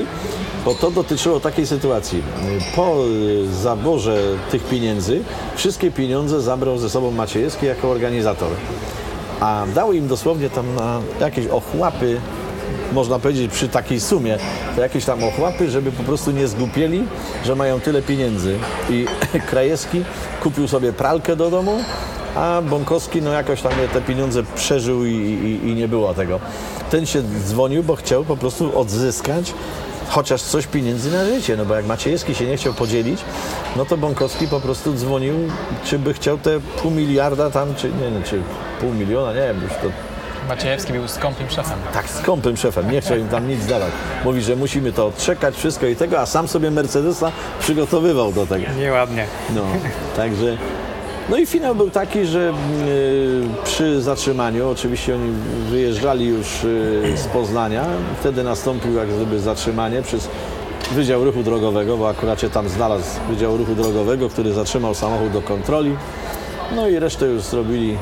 bo 0.67 0.75
to 0.75 0.91
dotyczyło 0.91 1.39
takiej 1.39 1.67
sytuacji. 1.67 2.23
Po 2.75 2.95
zaborze 3.61 4.17
tych 4.51 4.63
pieniędzy, 4.63 5.23
wszystkie 5.55 5.91
pieniądze 5.91 6.41
zabrał 6.41 6.77
ze 6.77 6.89
sobą 6.89 7.11
Maciejewski 7.11 7.65
jako 7.65 7.91
organizator. 7.91 8.49
A 9.39 9.65
dał 9.75 9.93
im 9.93 10.07
dosłownie 10.07 10.49
tam 10.49 10.75
na 10.75 11.01
jakieś 11.19 11.47
ochłapy 11.47 12.21
można 12.93 13.19
powiedzieć, 13.19 13.51
przy 13.51 13.69
takiej 13.69 13.99
sumie, 13.99 14.37
to 14.75 14.81
jakieś 14.81 15.05
tam 15.05 15.23
ochłapy, 15.23 15.69
żeby 15.69 15.91
po 15.91 16.03
prostu 16.03 16.31
nie 16.31 16.47
zgupieli, 16.47 17.03
że 17.45 17.55
mają 17.55 17.79
tyle 17.79 18.01
pieniędzy. 18.01 18.57
I 18.89 19.05
Krajewski 19.49 20.03
kupił 20.43 20.67
sobie 20.67 20.93
pralkę 20.93 21.35
do 21.35 21.49
domu, 21.49 21.83
a 22.35 22.61
Bąkowski 22.61 23.21
no 23.21 23.31
jakoś 23.31 23.61
tam 23.61 23.71
te 23.93 24.01
pieniądze 24.01 24.43
przeżył 24.55 25.05
i, 25.05 25.11
i, 25.11 25.67
i 25.67 25.75
nie 25.75 25.87
było 25.87 26.13
tego. 26.13 26.39
Ten 26.89 27.05
się 27.05 27.21
dzwonił, 27.47 27.83
bo 27.83 27.95
chciał 27.95 28.25
po 28.25 28.37
prostu 28.37 28.79
odzyskać 28.79 29.53
chociaż 30.09 30.41
coś 30.41 30.67
pieniędzy 30.67 31.11
na 31.11 31.25
życie, 31.25 31.57
no 31.57 31.65
bo 31.65 31.75
jak 31.75 31.85
Maciejewski 31.85 32.35
się 32.35 32.45
nie 32.45 32.57
chciał 32.57 32.73
podzielić, 32.73 33.19
no 33.75 33.85
to 33.85 33.97
Bąkowski 33.97 34.47
po 34.47 34.59
prostu 34.59 34.93
dzwonił, 34.93 35.35
czy 35.83 35.99
by 35.99 36.13
chciał 36.13 36.37
te 36.37 36.59
pół 36.59 36.91
miliarda 36.91 37.49
tam, 37.49 37.75
czy 37.75 37.87
nie 37.87 38.11
wiem, 38.11 38.23
czy 38.23 38.41
pół 38.81 38.93
miliona, 38.93 39.33
nie 39.33 39.39
wiem, 39.39 39.61
już 39.63 39.71
to 39.71 39.87
Maciejewski 40.49 40.93
był 40.93 41.07
skąpym 41.07 41.49
szefem. 41.49 41.79
Tak, 41.93 42.09
skąpym 42.09 42.57
szefem. 42.57 42.91
Nie 42.91 43.01
chciał 43.01 43.17
im 43.17 43.27
tam 43.27 43.47
nic 43.47 43.65
dawać. 43.65 43.91
Mówi, 44.25 44.41
że 44.41 44.55
musimy 44.55 44.91
to 44.91 45.07
odczekać, 45.07 45.55
wszystko 45.55 45.85
i 45.85 45.95
tego, 45.95 46.19
a 46.19 46.25
sam 46.25 46.47
sobie 46.47 46.71
Mercedesa 46.71 47.31
przygotowywał 47.59 48.31
do 48.31 48.47
tego. 48.47 48.65
Nieładnie. 48.77 49.25
No, 49.55 49.61
także... 50.15 50.57
No 51.29 51.37
i 51.37 51.45
finał 51.45 51.75
był 51.75 51.89
taki, 51.89 52.25
że 52.25 52.53
yy, 52.85 53.63
przy 53.63 54.01
zatrzymaniu, 54.01 54.69
oczywiście 54.69 55.15
oni 55.15 55.31
wyjeżdżali 55.69 56.25
już 56.25 56.63
yy, 56.63 57.17
z 57.17 57.27
Poznania, 57.27 57.85
wtedy 58.19 58.43
nastąpił 58.43 58.93
jak 58.93 59.07
gdyby 59.07 59.39
zatrzymanie 59.39 60.01
przez 60.01 60.29
Wydział 60.91 61.23
Ruchu 61.23 61.43
Drogowego, 61.43 61.97
bo 61.97 62.09
akurat 62.09 62.41
się 62.41 62.49
tam 62.49 62.69
znalazł 62.69 63.19
Wydział 63.29 63.57
Ruchu 63.57 63.75
Drogowego, 63.75 64.29
który 64.29 64.53
zatrzymał 64.53 64.95
samochód 64.95 65.31
do 65.31 65.41
kontroli. 65.41 65.95
No 66.75 66.87
i 66.87 66.99
resztę 66.99 67.25
już 67.25 67.41
zrobili 67.41 67.97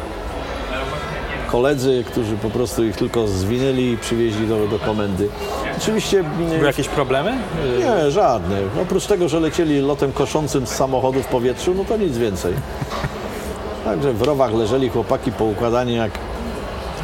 koledzy, 1.55 2.03
którzy 2.07 2.37
po 2.37 2.49
prostu 2.49 2.83
ich 2.83 2.95
tylko 2.95 3.27
zwinęli 3.27 3.83
i 3.83 3.97
przywieźli 3.97 4.47
do, 4.47 4.67
do 4.67 4.79
komendy. 4.79 5.29
Oczywiście... 5.77 6.23
Były 6.23 6.65
jakieś 6.65 6.87
problemy? 6.87 7.37
Nie, 7.79 8.11
żadne. 8.11 8.57
Oprócz 8.81 9.05
tego, 9.05 9.29
że 9.29 9.39
lecieli 9.39 9.81
lotem 9.81 10.11
koszącym 10.11 10.67
z 10.67 10.69
samochodu 10.69 11.23
w 11.23 11.25
powietrzu, 11.25 11.73
no 11.73 11.85
to 11.85 11.97
nic 11.97 12.17
więcej. 12.17 12.53
Także 13.85 14.13
w 14.13 14.21
rowach 14.21 14.53
leżeli 14.53 14.89
chłopaki 14.89 15.31
poukładani 15.31 15.95
jak 15.95 16.11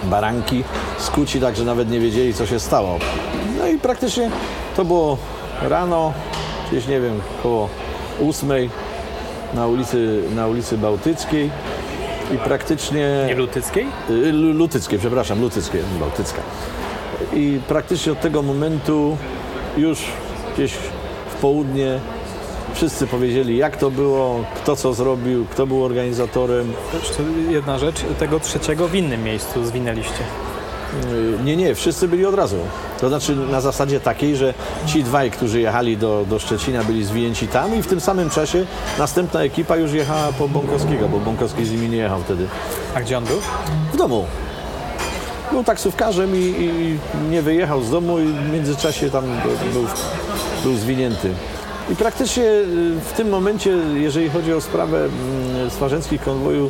baranki, 0.04 0.64
skuci, 1.00 1.40
także 1.40 1.64
nawet 1.64 1.90
nie 1.90 2.00
wiedzieli, 2.00 2.34
co 2.34 2.46
się 2.46 2.60
stało. 2.60 3.00
No 3.60 3.68
i 3.68 3.78
praktycznie 3.78 4.30
to 4.76 4.86
było 4.86 5.18
rano, 5.62 6.14
gdzieś 6.72 6.88
nie 6.88 7.00
wiem, 7.00 7.22
koło 7.44 7.70
ósmej 8.20 8.70
na 9.54 9.68
ulicy, 9.68 10.24
na 10.36 10.48
ulicy 10.48 10.78
Bałtyckiej 10.78 11.50
i 12.34 12.38
praktycznie... 12.38 13.26
Nie 13.28 13.36
Lutyckiej? 13.36 13.88
Y, 14.10 14.32
Lutyckiej, 14.32 15.00
przepraszam, 15.00 15.42
Lutyckie, 15.42 15.80
Bałtycka. 16.00 16.42
I 17.34 17.60
praktycznie 17.68 18.12
od 18.12 18.22
tego 18.22 18.42
momentu 18.42 19.18
już 19.78 20.00
gdzieś 20.54 20.74
w 21.30 21.36
południe 21.42 22.00
wszyscy 22.74 23.08
powiedzieli, 23.08 23.58
jak 23.58 23.78
to 23.78 23.92
było, 23.92 24.46
kto 24.56 24.76
co 24.76 24.94
zrobił, 24.94 25.46
kto 25.46 25.68
był 25.68 25.84
organizatorem. 25.84 26.74
Jedna 27.50 27.80
rzecz, 27.80 28.06
tego 28.20 28.40
trzeciego 28.40 28.88
w 28.88 28.96
innym 28.96 29.24
miejscu 29.24 29.66
zwinęliście. 29.66 30.24
Y, 31.12 31.44
nie, 31.44 31.58
nie, 31.58 31.76
wszyscy 31.76 32.08
byli 32.08 32.26
od 32.26 32.36
razu. 32.36 32.58
To 33.02 33.10
znaczy 33.10 33.36
na 33.36 33.62
zasadzie 33.62 34.00
takiej, 34.00 34.36
że 34.36 34.54
ci 34.86 35.04
dwaj, 35.04 35.32
którzy 35.32 35.62
jechali 35.62 35.98
do, 35.98 36.26
do 36.30 36.40
Szczecina, 36.40 36.84
byli 36.84 37.06
zwinięci 37.06 37.48
tam 37.48 37.76
i 37.76 37.82
w 37.82 37.88
tym 37.88 38.02
samym 38.02 38.30
czasie 38.30 38.66
następna 39.00 39.44
ekipa 39.44 39.76
już 39.76 39.92
jechała 39.92 40.34
po 40.34 40.48
Bąkowskiego, 40.48 41.10
bo 41.10 41.20
Bąkowski 41.20 41.66
z 41.66 41.72
nimi 41.72 41.90
nie 41.90 41.98
jechał 41.98 42.22
wtedy. 42.22 42.48
A 42.96 43.02
gdzie 43.02 43.18
on 43.18 43.26
był? 43.26 43.38
W 43.94 43.98
domu. 43.98 44.26
Był 45.52 45.64
taksówkarzem 45.64 46.36
i, 46.36 46.40
i 46.40 46.98
nie 47.30 47.42
wyjechał 47.42 47.84
z 47.84 47.92
domu 47.92 48.20
i 48.20 48.26
w 48.26 48.54
międzyczasie 48.54 49.10
tam 49.10 49.24
był, 49.74 49.86
był 50.64 50.76
zwinięty. 50.76 51.30
I 51.90 51.96
praktycznie 51.96 52.44
y, 52.44 52.66
w 53.06 53.14
tym 53.18 53.30
momencie, 53.30 53.78
jeżeli 53.96 54.30
chodzi 54.30 54.54
o 54.54 54.62
sprawę 54.62 54.98
mm, 54.98 55.70
swarzeńskich 55.70 56.22
konwoju, 56.22 56.70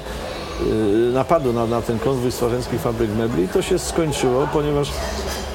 napadu 1.14 1.54
na, 1.54 1.66
na 1.66 1.82
ten 1.82 2.00
konwój 2.00 2.32
Swarzeńskich 2.32 2.82
Fabryk 2.82 3.10
Mebli, 3.18 3.48
to 3.48 3.62
się 3.62 3.80
skończyło, 3.80 4.48
ponieważ 4.54 4.92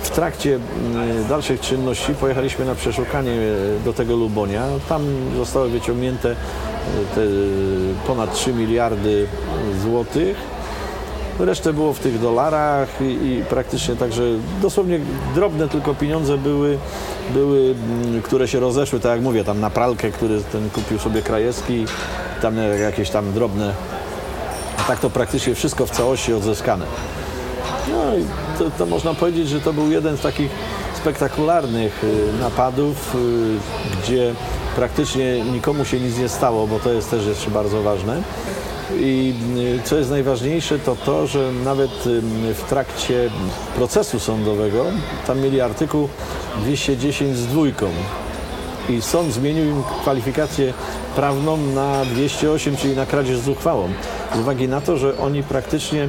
w 0.03 0.11
trakcie 0.11 0.55
mm, 0.55 1.29
dalszych 1.29 1.61
czynności 1.61 2.15
pojechaliśmy 2.15 2.65
na 2.65 2.75
przeszukanie 2.75 3.33
e, 3.33 3.85
do 3.85 3.93
tego 3.93 4.17
Lubonia. 4.17 4.63
Tam 4.89 5.03
zostały 5.37 5.71
wyciągnięte 5.71 6.37
te 7.15 7.21
ponad 8.07 8.35
3 8.35 8.53
miliardy 8.53 9.27
złotych. 9.83 10.37
Resztę 11.39 11.73
było 11.73 11.93
w 11.93 11.99
tych 11.99 12.21
dolarach 12.21 12.89
i, 13.01 13.05
i, 13.05 13.45
praktycznie 13.49 13.97
także 13.97 14.23
dosłownie 14.63 15.01
drobne 15.35 15.69
tylko 15.69 15.95
pieniądze 15.95 16.39
były, 16.39 16.79
były, 17.35 17.75
mm, 18.03 18.23
które 18.23 18.49
się 18.49 18.61
rozeszły, 18.61 19.01
tak 19.01 19.13
jak 19.13 19.21
mówię, 19.21 19.45
tam 19.45 19.61
na 19.61 19.71
pralkę, 19.71 20.11
który 20.11 20.41
ten 20.53 20.71
kupił 20.71 20.99
sobie 20.99 21.23
Krajewski, 21.23 21.85
tam 22.43 22.57
jakieś 22.81 23.11
tam 23.11 23.33
drobne, 23.33 23.75
tak 24.89 25.01
to 25.01 25.11
praktycznie 25.11 25.55
wszystko 25.55 25.87
w 25.87 25.91
całości 25.91 26.33
odzyskane. 26.33 26.87
No 27.89 28.17
i 28.17 28.25
to, 28.59 28.71
to, 28.79 28.87
można 28.87 29.15
powiedzieć, 29.15 29.49
że 29.49 29.61
to 29.61 29.73
był 29.73 29.91
jeden 29.91 30.17
z 30.17 30.21
takich 30.21 30.51
spektakularnych 30.95 32.05
y, 32.05 32.41
napadów, 32.41 33.15
y, 33.15 33.99
gdzie 34.03 34.35
praktycznie 34.77 35.41
nikomu 35.41 35.85
się 35.85 36.01
nic 36.01 36.19
nie 36.19 36.29
stało, 36.29 36.67
bo 36.67 36.79
to 36.79 36.93
jest 36.93 37.11
też 37.11 37.27
jeszcze 37.27 37.51
bardzo 37.51 37.83
ważne. 37.83 38.23
I 38.99 39.35
y, 39.57 39.83
co 39.85 39.97
jest 39.97 40.11
najważniejsze, 40.11 40.79
to 40.79 40.97
to, 40.97 41.27
że 41.27 41.53
nawet 41.65 41.91
w 42.55 42.63
trakcie 42.69 43.31
procesu 43.77 44.21
sądowego 44.21 44.85
tam 45.27 45.41
mieli 45.41 45.61
artykuł 45.61 46.09
210 46.63 47.37
z 47.37 47.47
dwójką. 47.47 47.87
I 48.89 49.03
sąd 49.03 49.33
zmienił 49.33 49.65
im 49.65 49.83
kwalifikację 50.03 50.73
prawną 51.17 51.57
na 51.57 52.05
208, 52.05 52.77
czyli 52.77 52.97
na 52.97 53.07
kradzież 53.07 53.39
z 53.39 53.49
uchwałą. 53.49 53.89
Z 54.37 54.39
uwagi 54.39 54.69
na 54.69 54.81
to, 54.81 54.97
że 54.97 55.19
oni 55.19 55.43
praktycznie 55.43 56.09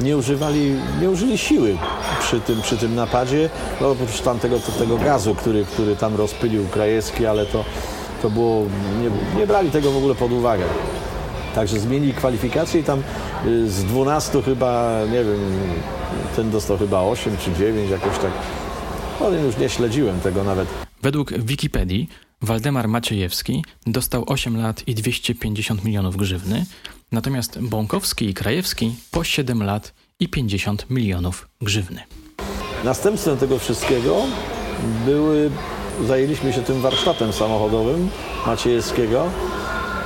nie 0.00 0.16
używali, 0.16 0.74
nie 1.00 1.10
użyli 1.10 1.38
siły 1.38 1.78
przy 2.20 2.40
tym, 2.40 2.62
przy 2.62 2.76
tym 2.76 2.94
napadzie, 2.94 3.50
no 3.80 3.90
oprócz 3.90 4.20
tamtego 4.20 4.58
tego 4.78 4.98
gazu, 4.98 5.34
który, 5.34 5.64
który 5.64 5.96
tam 5.96 6.16
rozpylił 6.16 6.66
Krajewski, 6.68 7.26
ale 7.26 7.46
to, 7.46 7.64
to 8.22 8.30
było, 8.30 8.66
nie, 9.02 9.38
nie 9.40 9.46
brali 9.46 9.70
tego 9.70 9.90
w 9.90 9.96
ogóle 9.96 10.14
pod 10.14 10.32
uwagę. 10.32 10.64
Także 11.54 11.80
zmienili 11.80 12.12
kwalifikację 12.12 12.80
i 12.80 12.84
tam 12.84 13.02
y, 13.46 13.70
z 13.70 13.84
12 13.84 14.42
chyba, 14.42 15.00
nie 15.12 15.24
wiem, 15.24 15.40
ten 16.36 16.50
dostał 16.50 16.78
chyba 16.78 17.00
8 17.00 17.36
czy 17.36 17.52
9, 17.52 17.90
jakoś 17.90 18.18
tak. 18.18 18.32
No 19.20 19.30
już 19.30 19.56
nie 19.56 19.68
śledziłem 19.68 20.20
tego 20.20 20.44
nawet. 20.44 20.68
Według 21.02 21.32
Wikipedii 21.32 22.08
Waldemar 22.42 22.88
Maciejewski 22.88 23.64
dostał 23.86 24.24
8 24.26 24.56
lat 24.56 24.88
i 24.88 24.94
250 24.94 25.84
milionów 25.84 26.16
grzywny, 26.16 26.66
natomiast 27.14 27.58
Bąkowski 27.60 28.28
i 28.28 28.34
Krajewski 28.34 28.94
po 29.10 29.24
7 29.24 29.62
lat 29.62 29.92
i 30.20 30.28
50 30.28 30.90
milionów 30.90 31.48
grzywny. 31.60 32.00
Następstwem 32.84 33.36
tego 33.36 33.58
wszystkiego 33.58 34.22
były, 35.06 35.50
zajęliśmy 36.06 36.52
się 36.52 36.62
tym 36.62 36.80
warsztatem 36.80 37.32
samochodowym 37.32 38.10
Maciejewskiego 38.46 39.30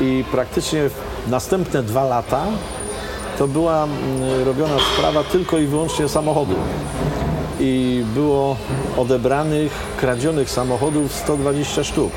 i 0.00 0.24
praktycznie 0.30 0.90
następne 1.28 1.82
dwa 1.82 2.04
lata 2.04 2.46
to 3.38 3.48
była 3.48 3.84
mm, 3.84 4.44
robiona 4.44 4.76
sprawa 4.94 5.24
tylko 5.24 5.58
i 5.58 5.66
wyłącznie 5.66 6.08
samochodu. 6.08 6.54
I 7.60 8.04
było 8.14 8.56
odebranych, 8.96 9.72
kradzionych 9.96 10.50
samochodów 10.50 11.14
120 11.14 11.84
sztuk. 11.84 12.12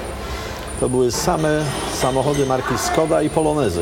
To 0.81 0.89
były 0.89 1.11
same 1.11 1.63
samochody 1.93 2.45
marki 2.45 2.77
Skoda 2.77 3.21
i 3.21 3.29
Polonezy. 3.29 3.81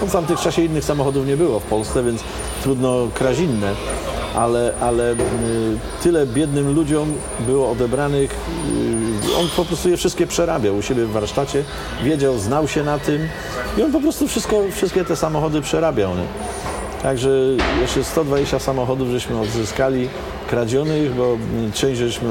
No, 0.00 0.06
w 0.06 0.12
tamtych 0.12 0.40
czasie 0.40 0.62
innych 0.62 0.84
samochodów 0.84 1.26
nie 1.26 1.36
było 1.36 1.60
w 1.60 1.64
Polsce, 1.64 2.02
więc 2.02 2.20
trudno 2.62 3.08
kraść 3.14 3.40
inne 3.40 3.74
ale, 4.34 4.72
ale 4.80 5.12
y, 5.12 5.16
tyle 6.02 6.26
biednym 6.26 6.74
ludziom 6.74 7.14
było 7.46 7.70
odebranych. 7.70 8.30
Y, 9.30 9.36
on 9.40 9.48
po 9.56 9.64
prostu 9.64 9.88
je 9.88 9.96
wszystkie 9.96 10.26
przerabiał 10.26 10.76
u 10.76 10.82
siebie 10.82 11.04
w 11.04 11.10
warsztacie, 11.10 11.64
wiedział, 12.04 12.38
znał 12.38 12.68
się 12.68 12.82
na 12.82 12.98
tym 12.98 13.28
i 13.78 13.82
on 13.82 13.92
po 13.92 14.00
prostu 14.00 14.28
wszystko, 14.28 14.56
wszystkie 14.72 15.04
te 15.04 15.16
samochody 15.16 15.60
przerabiał. 15.60 16.14
Nie? 16.14 16.24
Także 17.02 17.30
jeszcze 17.80 18.04
120 18.04 18.58
samochodów 18.58 19.08
żeśmy 19.08 19.40
odzyskali 19.40 20.08
kradzionych, 20.48 21.14
bo 21.14 21.36
część 21.74 21.98
żeśmy 21.98 22.28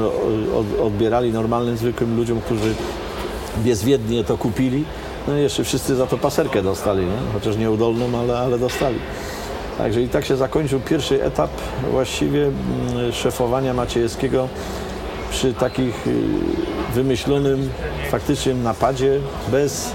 odbierali 0.82 1.32
normalnym, 1.32 1.76
zwykłym 1.76 2.16
ludziom, 2.16 2.40
którzy 2.40 2.74
bezwiednie 3.60 4.24
to 4.24 4.38
kupili. 4.38 4.84
No 5.28 5.38
i 5.38 5.42
jeszcze 5.42 5.64
wszyscy 5.64 5.96
za 5.96 6.06
to 6.06 6.18
paserkę 6.18 6.62
dostali, 6.62 7.06
nie? 7.06 7.32
chociaż 7.34 7.56
nieudolną, 7.56 8.18
ale, 8.20 8.38
ale 8.38 8.58
dostali. 8.58 8.98
Także 9.78 10.02
i 10.02 10.08
tak 10.08 10.24
się 10.24 10.36
zakończył 10.36 10.80
pierwszy 10.80 11.24
etap 11.24 11.50
właściwie 11.90 12.44
mm, 12.44 13.12
szefowania 13.12 13.74
Maciejewskiego 13.74 14.48
przy 15.30 15.54
takich 15.54 16.06
y, 16.06 16.12
wymyślonym 16.94 17.70
faktycznym 18.10 18.62
napadzie 18.62 19.20
bez 19.50 19.92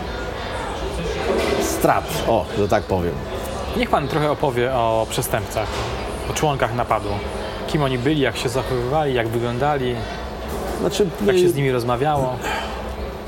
strat, 1.62 2.24
o, 2.28 2.46
że 2.58 2.68
tak 2.68 2.84
powiem. 2.84 3.14
Niech 3.78 3.90
Pan 3.90 4.08
trochę 4.08 4.32
opowie 4.32 4.74
o 4.74 5.08
przestępcach, 5.10 5.68
o 6.32 6.34
członkach 6.34 6.76
napadu. 6.76 7.10
Kim 7.68 7.84
oni 7.84 7.98
byli, 7.98 8.22
jak 8.22 8.38
się 8.38 8.50
zachowywali, 8.50 9.14
jak 9.14 9.28
wyglądali, 9.28 9.96
znaczy, 10.80 11.08
jak 11.26 11.38
się 11.38 11.50
z 11.50 11.56
nimi 11.56 11.72
rozmawiało. 11.72 12.36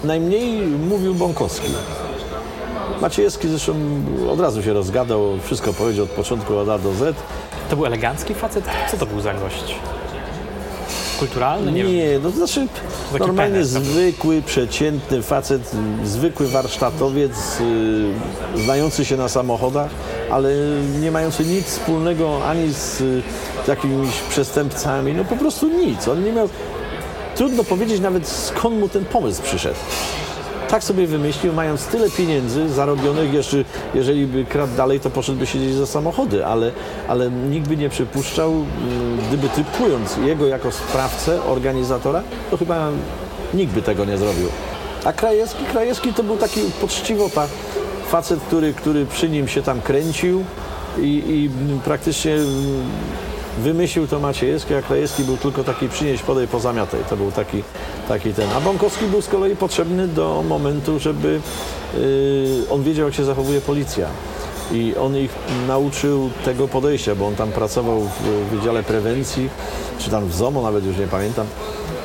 Najmniej 0.07 0.61
mówił 0.61 1.15
Bąkowski. 1.15 1.67
Maciejewski 3.01 3.47
zresztą 3.47 3.73
od 4.31 4.39
razu 4.39 4.63
się 4.63 4.73
rozgadał, 4.73 5.21
wszystko 5.43 5.73
powiedział 5.73 6.05
od 6.05 6.11
początku 6.11 6.57
od 6.57 6.69
A 6.69 6.77
do 6.79 6.93
Z. 6.93 7.15
To 7.69 7.75
był 7.75 7.85
elegancki 7.85 8.33
facet? 8.33 8.65
Co 8.91 8.97
to 8.97 9.05
był 9.05 9.21
za 9.21 9.33
gość? 9.33 9.75
Kulturalny? 11.19 11.71
Nie, 11.71 11.83
nie 11.83 12.19
no 12.19 12.31
to 12.31 12.37
znaczy 12.37 12.67
normalnie 13.19 13.53
penes, 13.53 13.69
zwykły, 13.69 14.41
przeciętny 14.41 15.21
facet, 15.21 15.71
zwykły 16.03 16.47
warsztatowiec, 16.47 17.31
yy, 18.55 18.63
znający 18.63 19.05
się 19.05 19.17
na 19.17 19.29
samochodach, 19.29 19.89
ale 20.31 20.49
nie 21.01 21.11
mający 21.11 21.45
nic 21.45 21.65
wspólnego 21.65 22.45
ani 22.45 22.73
z 22.73 23.01
y, 23.01 23.21
jakimiś 23.67 24.19
przestępcami, 24.29 25.13
no 25.13 25.25
po 25.25 25.35
prostu 25.35 25.67
nic. 25.67 26.07
On 26.07 26.23
nie 26.23 26.31
miał, 26.31 26.49
trudno 27.37 27.63
powiedzieć 27.63 27.99
nawet 27.99 28.27
skąd 28.27 28.79
mu 28.79 28.89
ten 28.89 29.05
pomysł 29.05 29.43
przyszedł 29.43 29.79
tak 30.67 30.83
sobie 30.83 31.07
wymyślił, 31.07 31.53
mając 31.53 31.85
tyle 31.85 32.09
pieniędzy 32.09 32.69
zarobionych, 32.69 33.33
jeszcze 33.33 33.57
jeżeli 33.93 34.25
by 34.25 34.45
kradł 34.45 34.77
dalej, 34.77 34.99
to 34.99 35.09
poszedłby 35.09 35.47
siedzieć 35.47 35.73
za 35.73 35.85
samochody, 35.85 36.45
ale, 36.45 36.71
ale 37.07 37.31
nikt 37.31 37.67
by 37.67 37.77
nie 37.77 37.89
przypuszczał, 37.89 38.51
mm, 38.51 38.65
gdyby 39.27 39.49
typując 39.49 40.17
jego 40.17 40.47
jako 40.47 40.71
sprawcę, 40.71 41.43
organizatora, 41.43 42.23
to 42.51 42.57
chyba 42.57 42.89
nikt 43.53 43.73
by 43.73 43.81
tego 43.81 44.05
nie 44.05 44.17
zrobił. 44.17 44.47
A 45.05 45.13
Krajewski, 45.13 45.65
Krajewski 45.65 46.13
to 46.13 46.23
był 46.23 46.37
taki 46.37 46.59
poczciwota, 46.81 47.47
facet, 48.07 48.39
który, 48.39 48.73
który 48.73 49.05
przy 49.05 49.29
nim 49.29 49.47
się 49.47 49.61
tam 49.61 49.81
kręcił 49.81 50.43
i, 50.99 51.23
i 51.27 51.49
praktycznie 51.85 52.35
wymyślił 53.57 54.07
to 54.07 54.19
Maciejewski, 54.19 54.73
a 54.73 54.81
Krajewski 54.81 55.23
był 55.23 55.37
tylko 55.37 55.63
taki 55.63 55.89
przynieść, 55.89 56.23
podej, 56.23 56.47
pozamiataj. 56.47 56.99
To 57.09 57.17
był 57.17 57.31
taki, 57.31 57.63
taki 58.07 58.33
ten. 58.33 58.49
A 58.57 58.61
Bąkowski 58.61 59.05
był 59.05 59.21
z 59.21 59.27
kolei 59.27 59.55
potrzebny 59.55 60.07
do 60.07 60.43
momentu, 60.49 60.99
żeby 60.99 61.39
yy, 61.97 62.01
on 62.69 62.83
wiedział, 62.83 63.05
jak 63.05 63.15
się 63.15 63.23
zachowuje 63.23 63.61
policja. 63.61 64.07
I 64.71 64.95
on 64.95 65.17
ich 65.17 65.31
nauczył 65.67 66.29
tego 66.45 66.67
podejścia, 66.67 67.15
bo 67.15 67.27
on 67.27 67.35
tam 67.35 67.51
pracował 67.51 68.01
w 68.01 68.55
Wydziale 68.55 68.83
Prewencji, 68.83 69.49
czy 69.99 70.09
tam 70.09 70.27
w 70.27 70.35
ZOMO, 70.35 70.61
nawet 70.61 70.85
już 70.85 70.97
nie 70.97 71.07
pamiętam. 71.07 71.47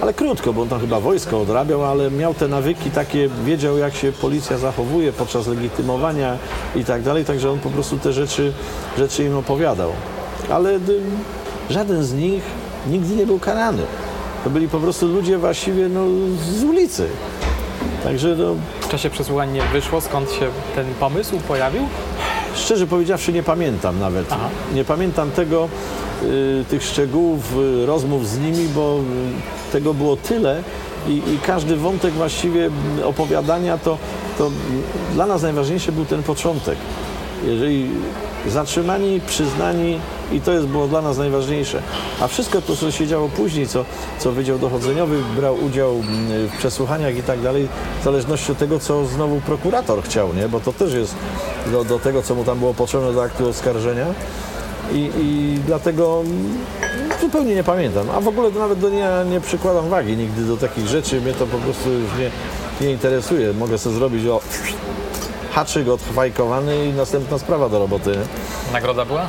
Ale 0.00 0.14
krótko, 0.14 0.52
bo 0.52 0.62
on 0.62 0.68
tam 0.68 0.80
chyba 0.80 1.00
wojsko 1.00 1.40
odrabiał, 1.40 1.84
ale 1.84 2.10
miał 2.10 2.34
te 2.34 2.48
nawyki 2.48 2.90
takie, 2.90 3.28
wiedział 3.44 3.78
jak 3.78 3.94
się 3.94 4.12
policja 4.12 4.58
zachowuje 4.58 5.12
podczas 5.12 5.46
legitymowania 5.46 6.36
i 6.76 6.84
tak 6.84 7.02
dalej, 7.02 7.24
także 7.24 7.50
on 7.50 7.58
po 7.58 7.70
prostu 7.70 7.98
te 7.98 8.12
rzeczy, 8.12 8.52
rzeczy 8.98 9.24
im 9.24 9.36
opowiadał. 9.36 9.92
Ale 10.50 10.80
żaden 11.72 12.04
z 12.04 12.12
nich 12.14 12.42
nigdy 12.90 13.16
nie 13.16 13.26
był 13.26 13.38
karany. 13.38 13.82
To 14.44 14.50
byli 14.50 14.68
po 14.68 14.78
prostu 14.78 15.06
ludzie 15.06 15.38
właściwie 15.38 15.88
no, 15.88 16.04
z 16.58 16.64
ulicy. 16.64 17.08
Także 18.04 18.36
no, 18.36 18.54
w 18.80 18.88
czasie 18.88 19.10
przesłuchań 19.10 19.52
nie 19.52 19.62
wyszło, 19.62 20.00
skąd 20.00 20.30
się 20.32 20.46
ten 20.74 20.86
pomysł 21.00 21.40
pojawił? 21.48 21.82
Szczerze 22.54 22.86
powiedziawszy 22.86 23.32
nie 23.32 23.42
pamiętam 23.42 23.98
nawet. 23.98 24.26
Aha. 24.30 24.48
Nie 24.74 24.84
pamiętam 24.84 25.30
tego, 25.30 25.68
y, 26.22 26.64
tych 26.70 26.82
szczegółów 26.82 27.56
y, 27.56 27.86
rozmów 27.86 28.28
z 28.28 28.38
nimi, 28.38 28.68
bo 28.74 28.98
y, 29.68 29.72
tego 29.72 29.94
było 29.94 30.16
tyle 30.16 30.62
i, 31.08 31.12
i, 31.12 31.38
każdy 31.46 31.76
wątek 31.76 32.12
właściwie 32.14 32.70
opowiadania 33.04 33.78
to, 33.78 33.98
to 34.38 34.50
dla 35.14 35.26
nas 35.26 35.42
najważniejszy 35.42 35.92
był 35.92 36.04
ten 36.04 36.22
początek. 36.22 36.78
Jeżeli 37.46 37.90
zatrzymani, 38.48 39.20
przyznani 39.26 39.98
i 40.32 40.40
to 40.40 40.52
jest, 40.52 40.66
było 40.66 40.88
dla 40.88 41.02
nas 41.02 41.18
najważniejsze. 41.18 41.82
A 42.20 42.28
wszystko 42.28 42.62
to, 42.62 42.76
co 42.76 42.90
się 42.90 43.06
działo 43.06 43.28
później, 43.28 43.66
co, 43.66 43.84
co 44.18 44.32
Wydział 44.32 44.58
Dochodzeniowy 44.58 45.16
brał 45.36 45.64
udział 45.64 45.92
mm, 45.92 46.48
w 46.48 46.56
przesłuchaniach 46.58 47.16
i 47.16 47.22
tak 47.22 47.40
dalej, 47.40 47.68
w 48.00 48.04
zależności 48.04 48.52
od 48.52 48.58
tego, 48.58 48.78
co 48.78 49.06
znowu 49.06 49.40
prokurator 49.40 50.02
chciał, 50.02 50.34
nie? 50.34 50.48
bo 50.48 50.60
to 50.60 50.72
też 50.72 50.94
jest 50.94 51.14
do, 51.72 51.84
do 51.84 51.98
tego, 51.98 52.22
co 52.22 52.34
mu 52.34 52.44
tam 52.44 52.58
było 52.58 52.74
potrzebne 52.74 53.12
do 53.12 53.22
aktu 53.22 53.48
oskarżenia. 53.48 54.06
I, 54.92 55.10
i 55.18 55.58
dlatego 55.66 56.22
mm, 56.26 56.58
zupełnie 57.20 57.54
nie 57.54 57.64
pamiętam. 57.64 58.10
A 58.10 58.20
w 58.20 58.28
ogóle 58.28 58.50
nawet 58.50 58.78
do 58.78 58.90
nie, 58.90 59.08
nie 59.30 59.40
przykładam 59.40 59.88
wagi 59.88 60.16
nigdy 60.16 60.44
do 60.44 60.56
takich 60.56 60.86
rzeczy. 60.86 61.20
Mnie 61.20 61.32
to 61.32 61.46
po 61.46 61.58
prostu 61.58 61.90
już 61.90 62.10
nie, 62.18 62.30
nie 62.86 62.92
interesuje. 62.92 63.52
Mogę 63.52 63.78
sobie 63.78 63.96
zrobić 63.96 64.26
o 64.26 64.40
haczyk 65.52 65.88
odchwajkowany 65.88 66.86
i 66.86 66.92
następna 66.92 67.38
sprawa 67.38 67.68
do 67.68 67.78
roboty. 67.78 68.18
Nagroda 68.72 69.04
była? 69.04 69.28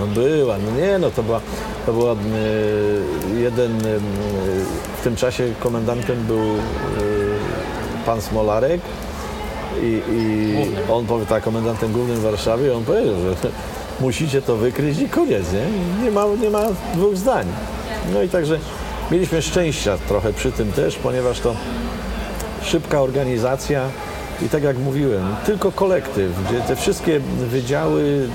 No 0.00 0.06
była, 0.06 0.56
no 0.58 0.80
nie 0.80 0.98
no, 0.98 1.10
to 1.10 1.22
była, 1.22 1.40
to 1.86 1.92
była 1.92 2.12
y, 2.12 2.16
jeden, 3.40 3.86
y, 3.86 4.00
w 5.00 5.04
tym 5.04 5.16
czasie 5.16 5.52
komendantem 5.60 6.24
był 6.24 6.38
y, 6.38 6.56
pan 8.06 8.22
Smolarek 8.22 8.80
i, 9.82 10.02
i 10.10 10.54
on 10.92 11.06
powie, 11.06 11.26
tak, 11.26 11.42
komendantem 11.42 11.92
głównym 11.92 12.16
w 12.16 12.22
Warszawie, 12.22 12.76
on 12.76 12.84
powiedział, 12.84 13.14
że 13.14 13.50
musicie 14.00 14.42
to 14.42 14.56
wykryć 14.56 14.98
i 14.98 15.08
koniec, 15.08 15.44
nie? 15.52 16.04
Nie 16.04 16.10
ma, 16.10 16.24
nie 16.42 16.50
ma 16.50 16.62
dwóch 16.94 17.16
zdań. 17.16 17.46
No 18.12 18.22
i 18.22 18.28
także 18.28 18.58
mieliśmy 19.10 19.42
szczęścia 19.42 19.98
trochę 20.08 20.32
przy 20.32 20.52
tym 20.52 20.72
też, 20.72 20.96
ponieważ 20.96 21.40
to 21.40 21.54
szybka 22.62 23.00
organizacja, 23.00 23.88
I 24.42 24.48
tak 24.48 24.62
jak 24.62 24.78
mówiłem, 24.78 25.36
tylko 25.46 25.72
kolektyw, 25.72 26.32
gdzie 26.48 26.60
te 26.60 26.76
wszystkie 26.76 27.20
wydziały 27.38 28.28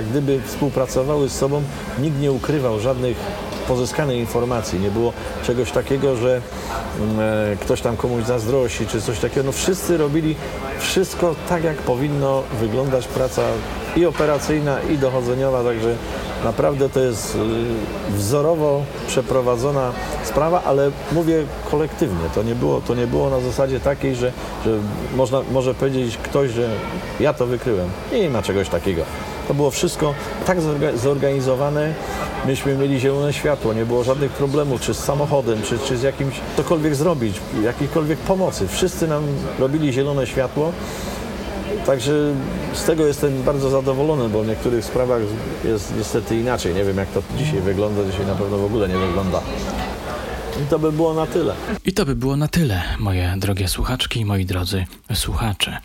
jak 0.00 0.08
gdyby 0.08 0.40
współpracowały 0.44 1.28
z 1.28 1.32
sobą, 1.32 1.62
nikt 1.98 2.20
nie 2.20 2.32
ukrywał 2.32 2.80
żadnych 2.80 3.16
pozyskanej 3.68 4.18
informacji. 4.18 4.80
Nie 4.80 4.90
było 4.90 5.12
czegoś 5.42 5.70
takiego, 5.70 6.16
że 6.16 6.40
mm, 7.00 7.20
e, 7.52 7.56
ktoś 7.56 7.80
tam 7.80 7.96
komuś 7.96 8.24
zazdrości 8.24 8.86
czy 8.86 9.00
coś 9.00 9.18
takiego. 9.18 9.42
No 9.46 9.52
wszyscy 9.52 9.96
robili 9.96 10.36
wszystko 10.78 11.34
tak, 11.48 11.64
jak 11.64 11.76
powinno 11.76 12.42
wyglądać 12.60 13.08
praca 13.08 13.42
i 13.96 14.06
operacyjna, 14.06 14.80
i 14.80 14.98
dochodzeniowa, 14.98 15.64
także 15.64 15.94
naprawdę 16.44 16.88
to 16.88 17.00
jest 17.00 17.34
y, 17.34 17.38
wzorowo 18.12 18.82
przeprowadzona 19.06 19.92
sprawa, 20.24 20.62
ale 20.62 20.90
mówię 21.12 21.44
kolektywnie. 21.70 22.24
To 22.34 22.42
nie 22.42 22.54
było, 22.54 22.80
to 22.80 22.94
nie 22.94 23.06
było 23.06 23.30
na 23.30 23.40
zasadzie 23.40 23.80
takiej, 23.80 24.14
że, 24.14 24.32
że 24.64 24.70
można, 25.16 25.42
może 25.52 25.74
powiedzieć 25.74 26.16
ktoś, 26.16 26.50
że 26.50 26.68
ja 27.20 27.34
to 27.34 27.46
wykryłem. 27.46 27.88
Nie 28.12 28.30
ma 28.30 28.42
czegoś 28.42 28.68
takiego. 28.68 29.02
To 29.50 29.54
było 29.54 29.70
wszystko 29.70 30.14
tak 30.46 30.58
zorganizowane. 30.96 31.94
Myśmy 32.46 32.76
mieli 32.76 33.00
zielone 33.00 33.32
światło, 33.32 33.72
nie 33.72 33.86
było 33.86 34.04
żadnych 34.04 34.30
problemów, 34.30 34.80
czy 34.80 34.94
z 34.94 34.98
samochodem, 34.98 35.62
czy, 35.62 35.78
czy 35.78 35.98
z 35.98 36.02
jakimś, 36.02 36.34
cokolwiek 36.56 36.94
zrobić, 36.94 37.40
jakiejkolwiek 37.64 38.18
pomocy. 38.18 38.68
Wszyscy 38.68 39.08
nam 39.08 39.22
robili 39.58 39.92
zielone 39.92 40.26
światło. 40.26 40.72
Także 41.86 42.34
z 42.74 42.84
tego 42.84 43.06
jestem 43.06 43.42
bardzo 43.42 43.70
zadowolony, 43.70 44.28
bo 44.28 44.42
w 44.42 44.46
niektórych 44.46 44.84
sprawach 44.84 45.22
jest 45.64 45.96
niestety 45.98 46.36
inaczej. 46.36 46.74
Nie 46.74 46.84
wiem, 46.84 46.96
jak 46.96 47.08
to 47.08 47.22
dzisiaj 47.38 47.60
wygląda. 47.60 48.04
Dzisiaj 48.10 48.26
na 48.26 48.34
pewno 48.34 48.58
w 48.58 48.64
ogóle 48.64 48.88
nie 48.88 48.98
wygląda. 48.98 49.40
I 50.62 50.66
to 50.70 50.78
by 50.78 50.92
było 50.92 51.14
na 51.14 51.26
tyle. 51.26 51.54
I 51.84 51.92
to 51.92 52.06
by 52.06 52.16
było 52.16 52.36
na 52.36 52.48
tyle, 52.48 52.82
moje 52.98 53.34
drogie 53.38 53.68
słuchaczki 53.68 54.20
i 54.20 54.24
moi 54.24 54.44
drodzy 54.44 54.84
słuchacze. 55.14 55.78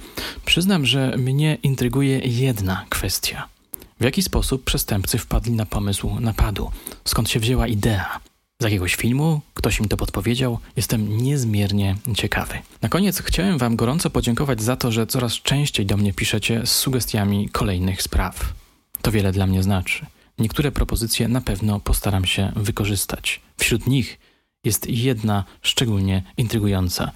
Przyznam, 0.46 0.86
że 0.86 1.18
mnie 1.18 1.58
intryguje 1.64 2.20
jedna 2.20 2.86
kwestia. 2.90 3.55
W 4.00 4.04
jaki 4.04 4.24
sposób 4.24 4.64
przestępcy 4.64 5.18
wpadli 5.18 5.54
na 5.54 5.66
pomysł 5.66 6.20
napadu? 6.20 6.72
Skąd 7.06 7.30
się 7.30 7.40
wzięła 7.40 7.68
idea? 7.68 8.20
Z 8.62 8.64
jakiegoś 8.64 8.96
filmu? 8.96 9.42
Ktoś 9.54 9.80
im 9.80 9.88
to 9.88 9.98
podpowiedział? 9.98 10.60
Jestem 10.76 11.18
niezmiernie 11.18 11.96
ciekawy. 12.16 12.54
Na 12.82 12.90
koniec 12.90 13.22
chciałem 13.22 13.58
Wam 13.58 13.76
gorąco 13.76 14.10
podziękować 14.10 14.62
za 14.62 14.76
to, 14.76 14.92
że 14.92 15.08
coraz 15.08 15.34
częściej 15.34 15.86
do 15.86 15.98
mnie 15.98 16.14
piszecie 16.14 16.66
z 16.66 16.72
sugestiami 16.72 17.50
kolejnych 17.50 18.02
spraw. 18.02 18.54
To 19.02 19.12
wiele 19.12 19.32
dla 19.32 19.48
mnie 19.48 19.64
znaczy. 19.64 20.06
Niektóre 20.40 20.72
propozycje 20.72 21.28
na 21.28 21.42
pewno 21.42 21.80
postaram 21.80 22.26
się 22.26 22.52
wykorzystać. 22.56 23.42
Wśród 23.58 23.88
nich 23.88 24.20
jest 24.64 24.90
jedna 24.90 25.44
szczególnie 25.62 26.24
intrygująca. 26.38 27.12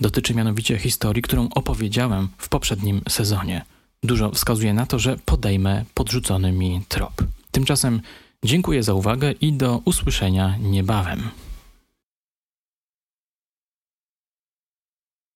Dotyczy 0.00 0.34
mianowicie 0.34 0.78
historii, 0.78 1.22
którą 1.22 1.48
opowiedziałem 1.54 2.28
w 2.38 2.48
poprzednim 2.48 3.00
sezonie. 3.08 3.64
Dużo 4.02 4.30
wskazuje 4.30 4.74
na 4.74 4.86
to, 4.86 4.98
że 4.98 5.16
podejmę 5.24 5.84
podrzucony 5.94 6.52
mi 6.52 6.80
trop. 6.88 7.12
Tymczasem 7.50 8.00
dziękuję 8.44 8.82
za 8.82 8.94
uwagę 8.94 9.32
i 9.32 9.52
do 9.52 9.80
usłyszenia 9.84 10.56
niebawem. 10.60 11.30